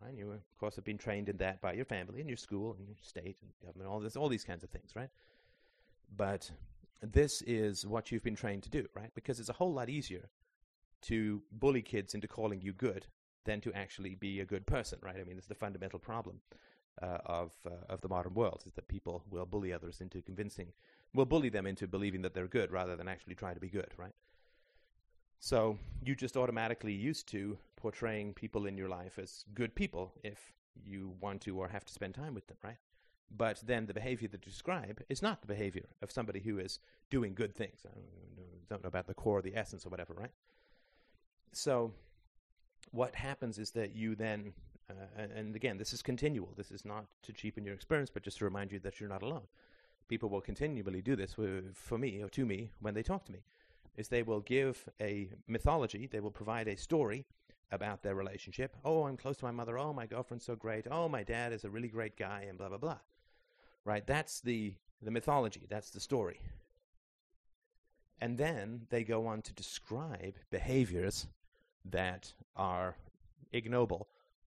Right? 0.00 0.14
You, 0.14 0.30
of 0.32 0.58
course, 0.60 0.76
have 0.76 0.84
been 0.84 0.98
trained 0.98 1.28
in 1.28 1.38
that 1.38 1.60
by 1.60 1.72
your 1.72 1.84
family 1.84 2.20
and 2.20 2.28
your 2.28 2.36
school 2.36 2.76
and 2.78 2.86
your 2.86 2.96
state 3.02 3.36
and 3.42 3.50
government, 3.64 3.90
all 3.90 3.98
this, 4.00 4.16
all 4.16 4.28
these 4.28 4.44
kinds 4.44 4.62
of 4.62 4.70
things, 4.70 4.92
right? 4.94 5.08
But 6.16 6.50
this 7.02 7.42
is 7.42 7.84
what 7.84 8.12
you've 8.12 8.22
been 8.22 8.36
trained 8.36 8.62
to 8.64 8.70
do, 8.70 8.86
right? 8.94 9.10
Because 9.14 9.40
it's 9.40 9.48
a 9.48 9.54
whole 9.54 9.72
lot 9.72 9.88
easier 9.88 10.28
to 11.02 11.42
bully 11.52 11.82
kids 11.82 12.14
into 12.14 12.28
calling 12.28 12.60
you 12.60 12.72
good 12.72 13.06
than 13.44 13.60
to 13.62 13.72
actually 13.72 14.14
be 14.14 14.40
a 14.40 14.44
good 14.44 14.66
person, 14.66 14.98
right? 15.02 15.16
I 15.20 15.24
mean, 15.24 15.38
it's 15.38 15.46
the 15.46 15.54
fundamental 15.54 15.98
problem 15.98 16.40
uh, 17.00 17.18
of 17.26 17.52
uh, 17.66 17.70
of 17.88 18.00
the 18.00 18.08
modern 18.08 18.34
world 18.34 18.62
is 18.66 18.72
that 18.72 18.88
people 18.88 19.22
will 19.30 19.46
bully 19.46 19.72
others 19.72 20.00
into 20.00 20.20
convincing, 20.22 20.72
will 21.14 21.24
bully 21.24 21.48
them 21.48 21.66
into 21.66 21.86
believing 21.86 22.22
that 22.22 22.34
they're 22.34 22.48
good 22.48 22.70
rather 22.70 22.96
than 22.96 23.08
actually 23.08 23.34
trying 23.34 23.54
to 23.54 23.60
be 23.60 23.68
good, 23.68 23.92
right? 23.96 24.14
So 25.40 25.78
you 26.04 26.14
just 26.16 26.36
automatically 26.36 26.92
used 26.92 27.28
to 27.28 27.58
portraying 27.76 28.34
people 28.34 28.66
in 28.66 28.76
your 28.76 28.88
life 28.88 29.18
as 29.18 29.44
good 29.54 29.74
people 29.74 30.12
if 30.24 30.52
you 30.84 31.14
want 31.20 31.40
to 31.42 31.58
or 31.58 31.68
have 31.68 31.84
to 31.84 31.92
spend 31.92 32.14
time 32.14 32.34
with 32.34 32.46
them, 32.48 32.56
right? 32.62 32.76
But 33.30 33.62
then 33.64 33.86
the 33.86 33.94
behavior 33.94 34.28
that 34.28 34.44
you 34.46 34.50
describe 34.50 35.02
is 35.08 35.22
not 35.22 35.40
the 35.40 35.46
behavior 35.46 35.86
of 36.02 36.10
somebody 36.10 36.40
who 36.40 36.58
is 36.58 36.80
doing 37.10 37.34
good 37.34 37.54
things. 37.54 37.84
I 37.86 37.90
don't 38.68 38.82
know 38.82 38.88
about 38.88 39.06
the 39.06 39.14
core, 39.14 39.42
the 39.42 39.56
essence, 39.56 39.86
or 39.86 39.90
whatever, 39.90 40.14
right? 40.14 40.30
So 41.52 41.92
what 42.90 43.14
happens 43.14 43.58
is 43.58 43.70
that 43.72 43.94
you 43.94 44.14
then, 44.14 44.52
uh, 44.90 45.22
and, 45.34 45.54
again, 45.54 45.78
this 45.78 45.92
is 45.92 46.02
continual. 46.02 46.52
This 46.56 46.70
is 46.70 46.84
not 46.84 47.06
to 47.22 47.32
cheapen 47.32 47.64
your 47.64 47.74
experience, 47.74 48.10
but 48.10 48.22
just 48.22 48.38
to 48.38 48.44
remind 48.44 48.72
you 48.72 48.78
that 48.80 49.00
you're 49.00 49.08
not 49.08 49.22
alone. 49.22 49.46
People 50.08 50.28
will 50.28 50.40
continually 50.40 51.02
do 51.02 51.16
this 51.16 51.36
with, 51.36 51.76
for 51.76 51.98
me 51.98 52.22
or 52.22 52.28
to 52.30 52.46
me 52.46 52.70
when 52.80 52.94
they 52.94 53.02
talk 53.02 53.24
to 53.26 53.32
me. 53.32 53.40
Is 53.96 54.08
they 54.08 54.22
will 54.22 54.40
give 54.40 54.88
a 55.00 55.28
mythology, 55.48 56.06
they 56.06 56.20
will 56.20 56.30
provide 56.30 56.68
a 56.68 56.76
story 56.76 57.26
about 57.72 58.02
their 58.02 58.14
relationship. 58.14 58.76
Oh, 58.84 59.04
I'm 59.04 59.16
close 59.16 59.38
to 59.38 59.44
my 59.44 59.50
mother. 59.50 59.76
Oh, 59.76 59.92
my 59.92 60.06
girlfriend's 60.06 60.44
so 60.44 60.54
great. 60.56 60.86
Oh, 60.90 61.08
my 61.08 61.24
dad 61.24 61.52
is 61.52 61.64
a 61.64 61.70
really 61.70 61.88
great 61.88 62.16
guy, 62.16 62.46
and 62.48 62.56
blah 62.56 62.68
blah 62.68 62.78
blah. 62.78 62.98
Right? 63.84 64.06
That's 64.06 64.40
the 64.40 64.74
the 65.02 65.10
mythology. 65.10 65.66
That's 65.68 65.90
the 65.90 66.00
story. 66.00 66.40
And 68.20 68.38
then 68.38 68.86
they 68.90 69.04
go 69.04 69.26
on 69.26 69.42
to 69.42 69.52
describe 69.52 70.34
behaviors 70.50 71.26
that 71.90 72.32
are 72.56 72.96
ignoble, 73.52 74.08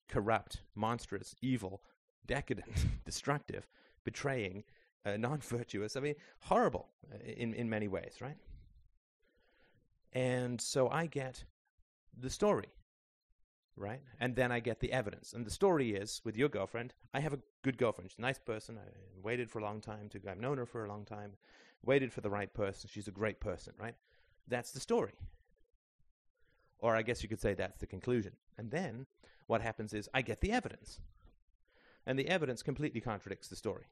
corrupt, 0.08 0.62
monstrous, 0.76 1.36
evil, 1.42 1.82
decadent, 2.26 2.86
destructive, 3.06 3.68
betraying, 4.04 4.64
uh, 5.06 5.18
non 5.18 5.40
virtuous. 5.40 5.96
I 5.96 6.00
mean, 6.00 6.16
horrible 6.42 6.90
uh, 7.12 7.18
in, 7.26 7.54
in 7.54 7.70
many 7.70 7.88
ways, 7.88 8.16
right? 8.22 8.38
And 10.14 10.60
so 10.60 10.90
I 10.90 11.06
get 11.06 11.44
the 12.18 12.30
story, 12.30 12.70
right? 13.76 14.02
And 14.20 14.36
then 14.36 14.52
I 14.52 14.60
get 14.60 14.80
the 14.80 14.92
evidence. 14.92 15.34
And 15.34 15.46
the 15.46 15.52
story 15.52 15.92
is 15.92 16.22
with 16.24 16.38
your 16.38 16.50
girlfriend, 16.50 16.94
I 17.14 17.20
have 17.20 17.34
a 17.34 17.40
good 17.64 17.78
girlfriend. 17.78 18.12
She's 18.12 18.20
a 18.20 18.22
nice 18.22 18.40
person. 18.40 18.78
I 18.78 18.90
waited 19.22 19.50
for 19.50 19.60
a 19.60 19.64
long 19.64 19.82
time 19.82 20.10
to, 20.10 20.20
I've 20.30 20.40
known 20.40 20.58
her 20.58 20.66
for 20.66 20.86
a 20.86 20.90
long 20.90 21.06
time, 21.06 21.34
waited 21.86 22.12
for 22.12 22.22
the 22.22 22.30
right 22.30 22.52
person. 22.54 22.90
She's 22.92 23.08
a 23.08 23.12
great 23.12 23.40
person, 23.40 23.74
right? 23.80 23.96
That's 24.48 24.72
the 24.72 24.80
story. 24.80 25.14
Or 26.80 26.96
I 26.96 27.02
guess 27.02 27.24
you 27.24 27.30
could 27.30 27.42
say 27.42 27.54
that's 27.54 27.80
the 27.80 27.88
conclusion. 27.88 28.34
And 28.58 28.72
then 28.72 29.06
what 29.48 29.62
happens 29.62 29.94
is 29.94 30.10
I 30.14 30.22
get 30.22 30.42
the 30.42 30.52
evidence. 30.52 31.00
And 32.06 32.18
the 32.18 32.28
evidence 32.28 32.64
completely 32.64 33.02
contradicts 33.02 33.48
the 33.48 33.56
story. 33.56 33.86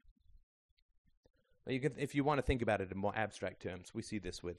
You 1.68 1.80
can, 1.80 1.94
if 1.98 2.14
you 2.14 2.24
want 2.24 2.38
to 2.38 2.44
think 2.44 2.62
about 2.62 2.82
it 2.82 2.92
in 2.92 2.98
more 2.98 3.14
abstract 3.16 3.62
terms, 3.62 3.92
we 3.94 4.02
see 4.02 4.20
this 4.20 4.44
with 4.44 4.58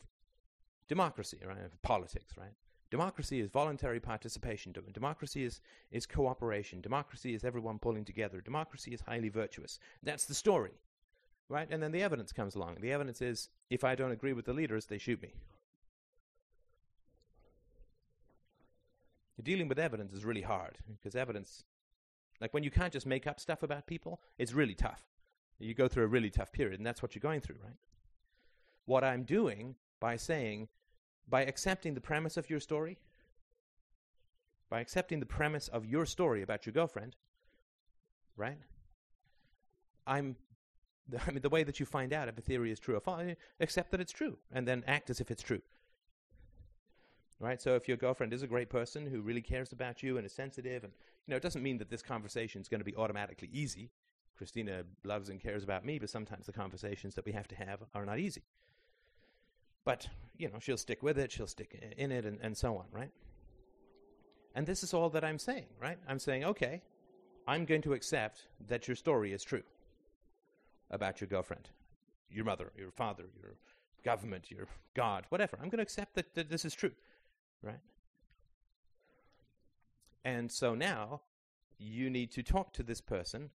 democracy, 0.88 1.38
right? 1.46 1.58
Politics, 1.82 2.34
right? 2.36 2.52
Democracy 2.90 3.40
is 3.40 3.48
voluntary 3.48 4.00
participation. 4.00 4.74
Democracy 4.92 5.44
is, 5.44 5.60
is 5.90 6.06
cooperation. 6.06 6.80
Democracy 6.80 7.34
is 7.34 7.44
everyone 7.44 7.78
pulling 7.78 8.04
together. 8.04 8.40
Democracy 8.40 8.92
is 8.92 9.00
highly 9.00 9.28
virtuous. 9.28 9.78
That's 10.02 10.24
the 10.24 10.34
story, 10.34 10.72
right? 11.48 11.68
And 11.70 11.82
then 11.82 11.92
the 11.92 12.02
evidence 12.02 12.32
comes 12.32 12.54
along. 12.54 12.78
The 12.80 12.92
evidence 12.92 13.20
is 13.22 13.48
if 13.70 13.84
I 13.84 13.94
don't 13.94 14.12
agree 14.12 14.32
with 14.32 14.44
the 14.44 14.52
leaders, 14.52 14.86
they 14.86 14.98
shoot 14.98 15.20
me. 15.22 15.34
Dealing 19.42 19.68
with 19.68 19.78
evidence 19.78 20.12
is 20.12 20.24
really 20.24 20.42
hard 20.42 20.78
because 20.88 21.14
evidence, 21.14 21.64
like 22.40 22.54
when 22.54 22.62
you 22.62 22.70
can't 22.70 22.92
just 22.92 23.06
make 23.06 23.26
up 23.26 23.38
stuff 23.38 23.62
about 23.62 23.86
people, 23.86 24.20
it's 24.38 24.52
really 24.52 24.74
tough. 24.74 25.02
You 25.58 25.74
go 25.74 25.88
through 25.88 26.04
a 26.04 26.08
really 26.08 26.30
tough 26.30 26.52
period, 26.52 26.78
and 26.78 26.86
that's 26.86 27.02
what 27.02 27.14
you're 27.14 27.20
going 27.20 27.40
through, 27.40 27.56
right? 27.62 27.76
What 28.84 29.04
I'm 29.04 29.24
doing 29.24 29.76
by 30.00 30.16
saying, 30.16 30.68
by 31.28 31.42
accepting 31.42 31.94
the 31.94 32.00
premise 32.00 32.36
of 32.36 32.50
your 32.50 32.60
story, 32.60 32.98
by 34.68 34.80
accepting 34.80 35.20
the 35.20 35.26
premise 35.26 35.68
of 35.68 35.86
your 35.86 36.04
story 36.04 36.42
about 36.42 36.66
your 36.66 36.72
girlfriend, 36.72 37.16
right? 38.36 38.58
I'm, 40.06 40.36
I 41.26 41.30
mean, 41.30 41.40
the 41.40 41.48
way 41.48 41.62
that 41.62 41.80
you 41.80 41.86
find 41.86 42.12
out 42.12 42.28
if 42.28 42.36
a 42.36 42.42
theory 42.42 42.70
is 42.70 42.78
true 42.78 42.96
or 42.96 43.00
false, 43.00 43.22
eh, 43.22 43.34
accept 43.60 43.90
that 43.92 44.00
it's 44.00 44.12
true, 44.12 44.38
and 44.52 44.68
then 44.68 44.84
act 44.86 45.08
as 45.08 45.20
if 45.20 45.30
it's 45.30 45.42
true 45.42 45.62
right? 47.40 47.60
So 47.60 47.74
if 47.74 47.88
your 47.88 47.96
girlfriend 47.96 48.32
is 48.32 48.42
a 48.42 48.46
great 48.46 48.70
person 48.70 49.06
who 49.06 49.20
really 49.20 49.42
cares 49.42 49.72
about 49.72 50.02
you 50.02 50.16
and 50.16 50.26
is 50.26 50.32
sensitive, 50.32 50.84
and 50.84 50.92
you 51.26 51.32
know, 51.32 51.36
it 51.36 51.42
doesn't 51.42 51.62
mean 51.62 51.78
that 51.78 51.90
this 51.90 52.02
conversation 52.02 52.60
is 52.60 52.68
going 52.68 52.80
to 52.80 52.84
be 52.84 52.96
automatically 52.96 53.50
easy. 53.52 53.90
Christina 54.36 54.82
loves 55.04 55.28
and 55.28 55.40
cares 55.40 55.64
about 55.64 55.84
me, 55.84 55.98
but 55.98 56.10
sometimes 56.10 56.46
the 56.46 56.52
conversations 56.52 57.14
that 57.14 57.24
we 57.24 57.32
have 57.32 57.48
to 57.48 57.56
have 57.56 57.80
are 57.94 58.04
not 58.04 58.18
easy. 58.18 58.42
But 59.84 60.08
you 60.36 60.48
know, 60.48 60.58
she'll 60.60 60.76
stick 60.76 61.02
with 61.02 61.18
it, 61.18 61.32
she'll 61.32 61.46
stick 61.46 61.78
in 61.96 62.12
it, 62.12 62.24
and, 62.24 62.38
and 62.42 62.56
so 62.56 62.76
on, 62.76 62.86
right? 62.90 63.10
And 64.54 64.66
this 64.66 64.82
is 64.82 64.94
all 64.94 65.10
that 65.10 65.24
I'm 65.24 65.38
saying, 65.38 65.66
right? 65.80 65.98
I'm 66.08 66.18
saying, 66.18 66.44
okay, 66.44 66.82
I'm 67.46 67.64
going 67.64 67.82
to 67.82 67.92
accept 67.92 68.48
that 68.68 68.88
your 68.88 68.94
story 68.94 69.32
is 69.32 69.44
true 69.44 69.62
about 70.90 71.20
your 71.20 71.28
girlfriend, 71.28 71.68
your 72.30 72.44
mother, 72.44 72.72
your 72.76 72.90
father, 72.90 73.24
your 73.40 73.56
government, 74.04 74.50
your 74.50 74.66
God, 74.94 75.24
whatever. 75.28 75.56
I'm 75.56 75.68
going 75.68 75.78
to 75.78 75.82
accept 75.82 76.14
that, 76.14 76.34
that 76.34 76.48
this 76.48 76.64
is 76.64 76.74
true 76.74 76.92
right? 77.62 77.80
And 80.24 80.50
so 80.50 80.74
now 80.74 81.22
you 81.78 82.10
need 82.10 82.32
to 82.32 82.42
talk 82.42 82.72
to 82.74 82.82
this 82.82 83.00
person 83.00 83.50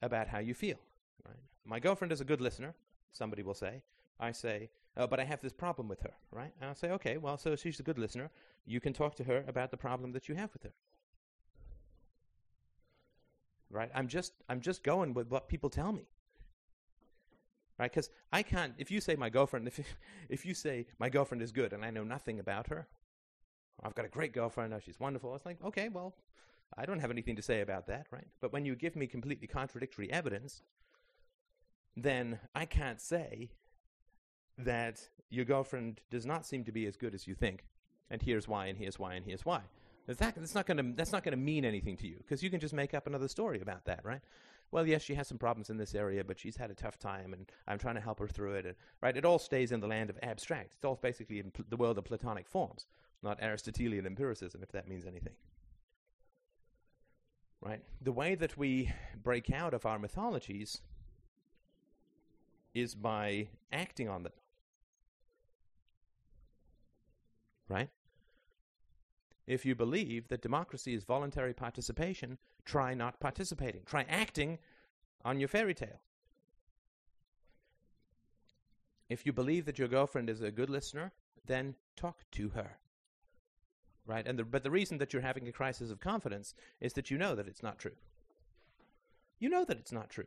about 0.00 0.28
how 0.28 0.38
you 0.38 0.54
feel, 0.54 0.78
right? 1.26 1.36
My 1.64 1.80
girlfriend 1.80 2.12
is 2.12 2.20
a 2.20 2.24
good 2.24 2.40
listener, 2.40 2.74
somebody 3.12 3.42
will 3.42 3.54
say. 3.54 3.82
I 4.18 4.32
say, 4.32 4.70
oh, 4.96 5.06
but 5.06 5.20
I 5.20 5.24
have 5.24 5.40
this 5.40 5.52
problem 5.52 5.88
with 5.88 6.00
her, 6.00 6.14
right? 6.30 6.52
And 6.60 6.68
I'll 6.68 6.74
say, 6.74 6.90
okay, 6.92 7.18
well, 7.18 7.36
so 7.36 7.56
she's 7.56 7.80
a 7.80 7.82
good 7.82 7.98
listener. 7.98 8.30
You 8.64 8.80
can 8.80 8.92
talk 8.92 9.14
to 9.16 9.24
her 9.24 9.44
about 9.46 9.70
the 9.70 9.76
problem 9.76 10.12
that 10.12 10.28
you 10.28 10.34
have 10.34 10.52
with 10.52 10.62
her. 10.62 10.72
Right? 13.68 13.90
I'm 13.94 14.06
just 14.06 14.32
I'm 14.48 14.60
just 14.60 14.84
going 14.84 15.12
with 15.12 15.28
what 15.28 15.48
people 15.48 15.68
tell 15.68 15.90
me 15.90 16.06
right? 17.78 17.90
Because 17.90 18.10
I 18.32 18.42
can't. 18.42 18.74
If 18.78 18.90
you 18.90 19.00
say 19.00 19.16
my 19.16 19.30
girlfriend, 19.30 19.66
if 19.68 19.80
if 20.28 20.46
you 20.46 20.54
say 20.54 20.86
my 20.98 21.08
girlfriend 21.08 21.42
is 21.42 21.52
good 21.52 21.72
and 21.72 21.84
I 21.84 21.90
know 21.90 22.04
nothing 22.04 22.38
about 22.38 22.68
her, 22.68 22.88
I've 23.82 23.94
got 23.94 24.04
a 24.04 24.08
great 24.08 24.32
girlfriend. 24.32 24.72
Oh, 24.74 24.80
she's 24.84 25.00
wonderful. 25.00 25.34
It's 25.34 25.46
like 25.46 25.62
okay, 25.64 25.88
well, 25.88 26.14
I 26.76 26.86
don't 26.86 27.00
have 27.00 27.10
anything 27.10 27.36
to 27.36 27.42
say 27.42 27.60
about 27.60 27.86
that, 27.86 28.06
right? 28.10 28.26
But 28.40 28.52
when 28.52 28.64
you 28.64 28.74
give 28.74 28.96
me 28.96 29.06
completely 29.06 29.46
contradictory 29.46 30.12
evidence, 30.12 30.62
then 31.96 32.38
I 32.54 32.64
can't 32.64 33.00
say 33.00 33.50
that 34.58 35.08
your 35.28 35.44
girlfriend 35.44 36.00
does 36.10 36.24
not 36.24 36.46
seem 36.46 36.64
to 36.64 36.72
be 36.72 36.86
as 36.86 36.96
good 36.96 37.14
as 37.14 37.26
you 37.26 37.34
think, 37.34 37.64
and 38.10 38.22
here's 38.22 38.48
why, 38.48 38.66
and 38.66 38.78
here's 38.78 38.98
why, 38.98 39.14
and 39.14 39.24
here's 39.24 39.44
why. 39.44 39.62
That, 40.06 40.36
that's 40.36 40.54
not 40.54 40.66
going 40.66 40.76
to 40.76 40.92
that's 40.94 41.10
not 41.10 41.24
going 41.24 41.32
to 41.32 41.38
mean 41.38 41.64
anything 41.64 41.96
to 41.96 42.06
you 42.06 42.18
because 42.18 42.40
you 42.40 42.48
can 42.48 42.60
just 42.60 42.72
make 42.72 42.94
up 42.94 43.08
another 43.08 43.26
story 43.26 43.60
about 43.60 43.86
that, 43.86 44.04
right? 44.04 44.20
Well, 44.70 44.86
yes, 44.86 45.02
she 45.02 45.14
has 45.14 45.28
some 45.28 45.38
problems 45.38 45.70
in 45.70 45.76
this 45.76 45.94
area, 45.94 46.24
but 46.24 46.38
she's 46.38 46.56
had 46.56 46.70
a 46.70 46.74
tough 46.74 46.98
time, 46.98 47.32
and 47.32 47.50
I'm 47.66 47.78
trying 47.78 47.94
to 47.94 48.00
help 48.00 48.18
her 48.18 48.28
through 48.28 48.54
it. 48.54 48.66
And, 48.66 48.74
right? 49.00 49.16
It 49.16 49.24
all 49.24 49.38
stays 49.38 49.72
in 49.72 49.80
the 49.80 49.86
land 49.86 50.10
of 50.10 50.18
abstract. 50.22 50.74
It's 50.74 50.84
all 50.84 50.98
basically 51.00 51.38
in 51.38 51.50
pl- 51.50 51.64
the 51.68 51.76
world 51.76 51.98
of 51.98 52.04
Platonic 52.04 52.48
forms, 52.48 52.86
not 53.22 53.42
Aristotelian 53.42 54.06
empiricism, 54.06 54.62
if 54.62 54.72
that 54.72 54.88
means 54.88 55.06
anything. 55.06 55.34
Right? 57.60 57.82
The 58.02 58.12
way 58.12 58.34
that 58.34 58.56
we 58.58 58.92
break 59.22 59.50
out 59.50 59.72
of 59.72 59.86
our 59.86 59.98
mythologies 59.98 60.80
is 62.74 62.94
by 62.94 63.48
acting 63.72 64.08
on 64.08 64.24
them. 64.24 64.32
Right? 67.68 67.88
If 69.46 69.66
you 69.66 69.74
believe 69.74 70.28
that 70.28 70.42
democracy 70.42 70.94
is 70.94 71.04
voluntary 71.04 71.54
participation, 71.54 72.38
try 72.64 72.94
not 72.94 73.20
participating. 73.20 73.82
Try 73.86 74.04
acting 74.08 74.58
on 75.24 75.40
your 75.40 75.48
fairy 75.48 75.74
tale. 75.74 76.00
If 79.08 79.26
you 79.26 79.32
believe 79.32 79.66
that 79.66 79.78
your 79.78 79.88
girlfriend 79.88 80.30
is 80.30 80.42
a 80.42 80.50
good 80.50 80.70
listener, 80.70 81.12
then 81.46 81.74
talk 81.96 82.24
to 82.32 82.50
her. 82.50 82.78
right? 84.06 84.26
And 84.26 84.38
the, 84.38 84.44
but 84.44 84.64
the 84.64 84.70
reason 84.70 84.98
that 84.98 85.12
you're 85.12 85.22
having 85.22 85.48
a 85.48 85.52
crisis 85.52 85.90
of 85.90 86.00
confidence 86.00 86.54
is 86.80 86.94
that 86.94 87.10
you 87.10 87.18
know 87.18 87.34
that 87.34 87.48
it's 87.48 87.62
not 87.62 87.78
true. 87.78 87.96
You 89.38 89.48
know 89.50 89.64
that 89.64 89.78
it's 89.78 89.92
not 89.92 90.10
true. 90.10 90.26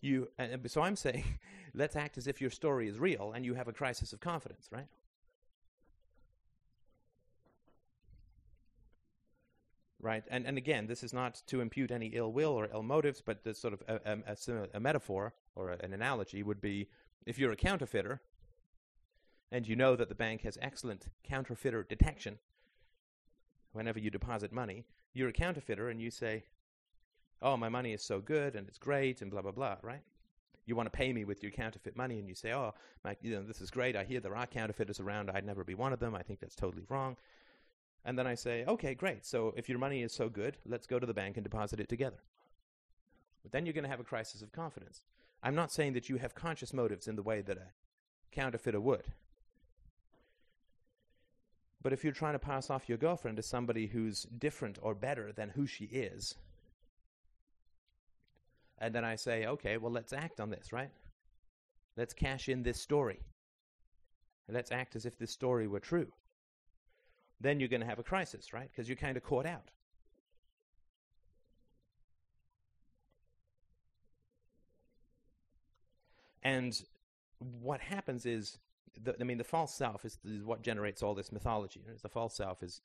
You 0.00 0.28
and 0.38 0.70
so 0.70 0.82
I'm 0.82 0.96
saying, 0.96 1.24
let's 1.74 1.96
act 1.96 2.18
as 2.18 2.26
if 2.26 2.40
your 2.40 2.50
story 2.50 2.88
is 2.88 2.98
real 2.98 3.32
and 3.34 3.44
you 3.44 3.54
have 3.54 3.68
a 3.68 3.72
crisis 3.72 4.12
of 4.12 4.20
confidence, 4.20 4.68
right? 4.72 4.86
Right, 10.00 10.22
and 10.30 10.46
and 10.46 10.56
again, 10.56 10.86
this 10.86 11.02
is 11.02 11.12
not 11.12 11.42
to 11.48 11.60
impute 11.60 11.90
any 11.90 12.06
ill 12.08 12.32
will 12.32 12.52
or 12.52 12.68
ill 12.72 12.84
motives, 12.84 13.20
but 13.20 13.42
the 13.42 13.52
sort 13.52 13.74
of 13.74 13.82
a, 13.88 14.20
a, 14.28 14.36
a, 14.74 14.78
metaphor 14.78 15.34
or 15.56 15.70
an 15.70 15.92
analogy 15.92 16.44
would 16.44 16.60
be 16.60 16.88
if 17.26 17.36
you're 17.36 17.50
a 17.50 17.56
counterfeiter 17.56 18.20
and 19.50 19.66
you 19.66 19.74
know 19.74 19.96
that 19.96 20.08
the 20.08 20.14
bank 20.14 20.42
has 20.42 20.56
excellent 20.62 21.06
counterfeiter 21.24 21.82
detection 21.82 22.38
whenever 23.72 23.98
you 23.98 24.10
deposit 24.10 24.52
money, 24.52 24.84
you're 25.14 25.28
a 25.28 25.32
counterfeiter 25.32 25.88
and 25.88 26.00
you 26.00 26.10
say, 26.10 26.44
oh, 27.42 27.56
my 27.56 27.68
money 27.68 27.92
is 27.92 28.02
so 28.02 28.20
good 28.20 28.56
and 28.56 28.68
it's 28.68 28.78
great 28.78 29.22
and 29.22 29.30
blah, 29.30 29.42
blah, 29.42 29.52
blah, 29.52 29.76
right? 29.82 30.02
You 30.66 30.76
want 30.76 30.90
to 30.92 30.96
pay 30.96 31.12
me 31.12 31.24
with 31.24 31.42
your 31.42 31.52
counterfeit 31.52 31.96
money 31.96 32.18
and 32.18 32.28
you 32.28 32.34
say, 32.34 32.52
oh, 32.52 32.74
my, 33.04 33.16
you 33.22 33.34
know, 33.34 33.42
this 33.42 33.60
is 33.60 33.70
great. 33.70 33.96
I 33.96 34.04
hear 34.04 34.20
there 34.20 34.36
are 34.36 34.46
counterfeiters 34.46 35.00
around. 35.00 35.30
I'd 35.30 35.46
never 35.46 35.64
be 35.64 35.74
one 35.74 35.92
of 35.92 36.00
them. 36.00 36.14
I 36.14 36.22
think 36.22 36.40
that's 36.40 36.54
totally 36.54 36.84
wrong. 36.88 37.16
And 38.04 38.18
then 38.18 38.26
I 38.26 38.34
say, 38.34 38.64
okay, 38.66 38.94
great. 38.94 39.26
So 39.26 39.52
if 39.56 39.68
your 39.68 39.78
money 39.78 40.02
is 40.02 40.12
so 40.12 40.28
good, 40.28 40.56
let's 40.66 40.86
go 40.86 40.98
to 40.98 41.06
the 41.06 41.14
bank 41.14 41.36
and 41.36 41.44
deposit 41.44 41.80
it 41.80 41.88
together. 41.88 42.22
But 43.42 43.52
then 43.52 43.66
you're 43.66 43.74
going 43.74 43.84
to 43.84 43.90
have 43.90 44.00
a 44.00 44.04
crisis 44.04 44.42
of 44.42 44.52
confidence. 44.52 45.02
I'm 45.42 45.54
not 45.54 45.72
saying 45.72 45.92
that 45.92 46.08
you 46.08 46.16
have 46.16 46.34
conscious 46.34 46.72
motives 46.72 47.06
in 47.06 47.16
the 47.16 47.22
way 47.22 47.42
that 47.42 47.58
a 47.58 47.72
counterfeiter 48.32 48.80
would. 48.80 49.04
But 51.80 51.92
if 51.92 52.02
you're 52.02 52.12
trying 52.12 52.32
to 52.32 52.40
pass 52.40 52.70
off 52.70 52.88
your 52.88 52.98
girlfriend 52.98 53.38
as 53.38 53.46
somebody 53.46 53.86
who's 53.86 54.24
different 54.24 54.78
or 54.82 54.94
better 54.94 55.32
than 55.32 55.50
who 55.50 55.66
she 55.66 55.84
is, 55.84 56.34
and 58.78 58.94
then 58.94 59.04
I 59.04 59.16
say, 59.16 59.46
okay, 59.46 59.76
well, 59.76 59.92
let's 59.92 60.12
act 60.12 60.40
on 60.40 60.50
this, 60.50 60.72
right? 60.72 60.90
Let's 61.96 62.14
cash 62.14 62.48
in 62.48 62.62
this 62.62 62.80
story. 62.80 63.20
Let's 64.48 64.72
act 64.72 64.96
as 64.96 65.04
if 65.04 65.18
this 65.18 65.30
story 65.30 65.66
were 65.66 65.80
true. 65.80 66.08
Then 67.40 67.60
you're 67.60 67.68
going 67.68 67.80
to 67.80 67.86
have 67.86 67.98
a 67.98 68.04
crisis, 68.04 68.52
right? 68.52 68.68
Because 68.70 68.88
you're 68.88 68.96
kind 68.96 69.16
of 69.16 69.22
caught 69.22 69.46
out. 69.46 69.70
And 76.42 76.80
what 77.60 77.80
happens 77.80 78.26
is 78.26 78.58
the, 79.02 79.14
I 79.20 79.24
mean, 79.24 79.38
the 79.38 79.44
false 79.44 79.74
self 79.74 80.04
is, 80.04 80.18
is, 80.24 80.44
what 80.44 80.62
generates 80.62 81.02
all 81.02 81.14
this 81.14 81.30
mythology. 81.30 81.82
The 82.02 82.08
false 82.08 82.34
self 82.34 82.62
is 82.62 82.80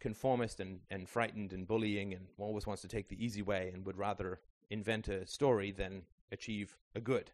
conformist 0.00 0.60
and, 0.60 0.80
and 0.90 1.08
frightened 1.08 1.52
and 1.52 1.66
bullying 1.66 2.14
and 2.14 2.26
always 2.38 2.66
wants 2.66 2.82
to 2.82 2.88
take 2.88 3.08
the 3.08 3.24
easy 3.24 3.42
way 3.42 3.70
and 3.72 3.84
would 3.86 3.96
rather 3.96 4.40
invent 4.70 5.08
a 5.08 5.26
story 5.26 5.70
than 5.70 6.02
achieve 6.32 6.76
a 6.94 7.00
good. 7.00 7.30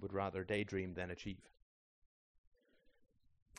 Would 0.00 0.12
rather 0.12 0.44
daydream 0.44 0.94
than 0.94 1.10
achieve. 1.10 1.48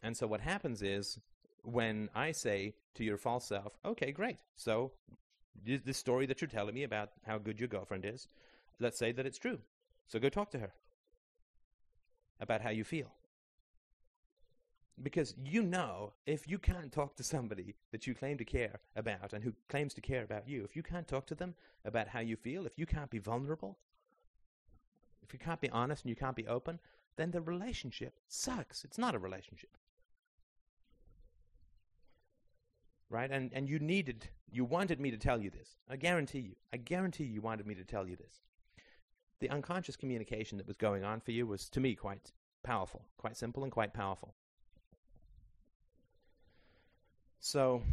And 0.03 0.15
so 0.15 0.27
what 0.27 0.41
happens 0.41 0.81
is 0.81 1.19
when 1.63 2.09
I 2.15 2.31
say 2.31 2.75
to 2.95 3.03
your 3.03 3.17
false 3.17 3.45
self, 3.45 3.77
okay, 3.85 4.11
great. 4.11 4.37
So 4.55 4.91
this 5.65 5.97
story 5.97 6.25
that 6.27 6.41
you're 6.41 6.47
telling 6.47 6.75
me 6.75 6.83
about 6.83 7.11
how 7.25 7.37
good 7.37 7.59
your 7.59 7.67
girlfriend 7.67 8.05
is, 8.05 8.27
let's 8.79 8.97
say 8.97 9.11
that 9.11 9.25
it's 9.25 9.39
true. 9.39 9.59
So 10.07 10.19
go 10.19 10.29
talk 10.29 10.51
to 10.51 10.59
her 10.59 10.71
about 12.39 12.61
how 12.61 12.69
you 12.69 12.83
feel. 12.83 13.11
Because 15.01 15.35
you 15.43 15.61
know, 15.61 16.13
if 16.25 16.47
you 16.47 16.57
can't 16.57 16.91
talk 16.91 17.15
to 17.17 17.23
somebody 17.23 17.75
that 17.91 18.07
you 18.07 18.15
claim 18.15 18.37
to 18.37 18.45
care 18.45 18.79
about 18.95 19.33
and 19.33 19.43
who 19.43 19.53
claims 19.69 19.93
to 19.95 20.01
care 20.01 20.23
about 20.23 20.47
you, 20.47 20.63
if 20.63 20.75
you 20.75 20.81
can't 20.81 21.07
talk 21.07 21.27
to 21.27 21.35
them 21.35 21.53
about 21.85 22.07
how 22.07 22.19
you 22.19 22.35
feel, 22.35 22.65
if 22.65 22.79
you 22.79 22.85
can't 22.85 23.11
be 23.11 23.19
vulnerable, 23.19 23.77
if 25.21 25.33
you 25.33 25.39
can't 25.39 25.61
be 25.61 25.69
honest 25.69 26.03
and 26.03 26.09
you 26.09 26.15
can't 26.15 26.35
be 26.35 26.47
open, 26.47 26.79
then 27.15 27.31
the 27.31 27.41
relationship 27.41 28.19
sucks. 28.27 28.83
It's 28.83 28.97
not 28.97 29.13
a 29.13 29.19
relationship. 29.19 29.77
Right? 33.09 33.31
And 33.31 33.51
and 33.53 33.69
you 33.69 33.79
needed 33.79 34.29
you 34.49 34.65
wanted 34.65 34.99
me 34.99 35.11
to 35.11 35.17
tell 35.17 35.41
you 35.41 35.49
this. 35.49 35.77
I 35.89 35.95
guarantee 35.95 36.39
you. 36.39 36.55
I 36.73 36.77
guarantee 36.77 37.25
you 37.25 37.41
wanted 37.41 37.65
me 37.65 37.75
to 37.75 37.83
tell 37.83 38.07
you 38.07 38.15
this 38.15 38.41
the 39.39 39.49
unconscious 39.49 39.95
communication 39.95 40.57
that 40.57 40.67
was 40.67 40.77
going 40.77 41.03
on 41.03 41.19
for 41.19 41.31
you 41.31 41.45
was, 41.45 41.69
to 41.69 41.79
me, 41.79 41.95
quite 41.95 42.31
powerful, 42.63 43.05
quite 43.17 43.37
simple 43.37 43.63
and 43.63 43.71
quite 43.71 43.93
powerful. 43.93 44.33
So, 47.39 47.83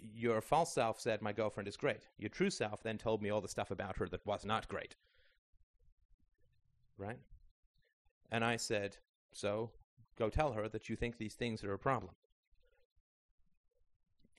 your 0.00 0.40
false 0.40 0.72
self 0.72 1.00
said, 1.00 1.20
My 1.20 1.32
girlfriend 1.32 1.68
is 1.68 1.76
great. 1.76 2.06
Your 2.18 2.30
true 2.30 2.50
self 2.50 2.82
then 2.82 2.98
told 2.98 3.20
me 3.20 3.30
all 3.30 3.40
the 3.40 3.48
stuff 3.48 3.70
about 3.70 3.96
her 3.96 4.08
that 4.08 4.24
was 4.24 4.44
not 4.44 4.68
great. 4.68 4.94
Right? 6.96 7.18
And 8.30 8.44
I 8.44 8.56
said, 8.56 8.96
So, 9.32 9.72
go 10.16 10.28
tell 10.28 10.52
her 10.52 10.68
that 10.68 10.88
you 10.88 10.96
think 10.96 11.18
these 11.18 11.34
things 11.34 11.64
are 11.64 11.74
a 11.74 11.78
problem 11.78 12.14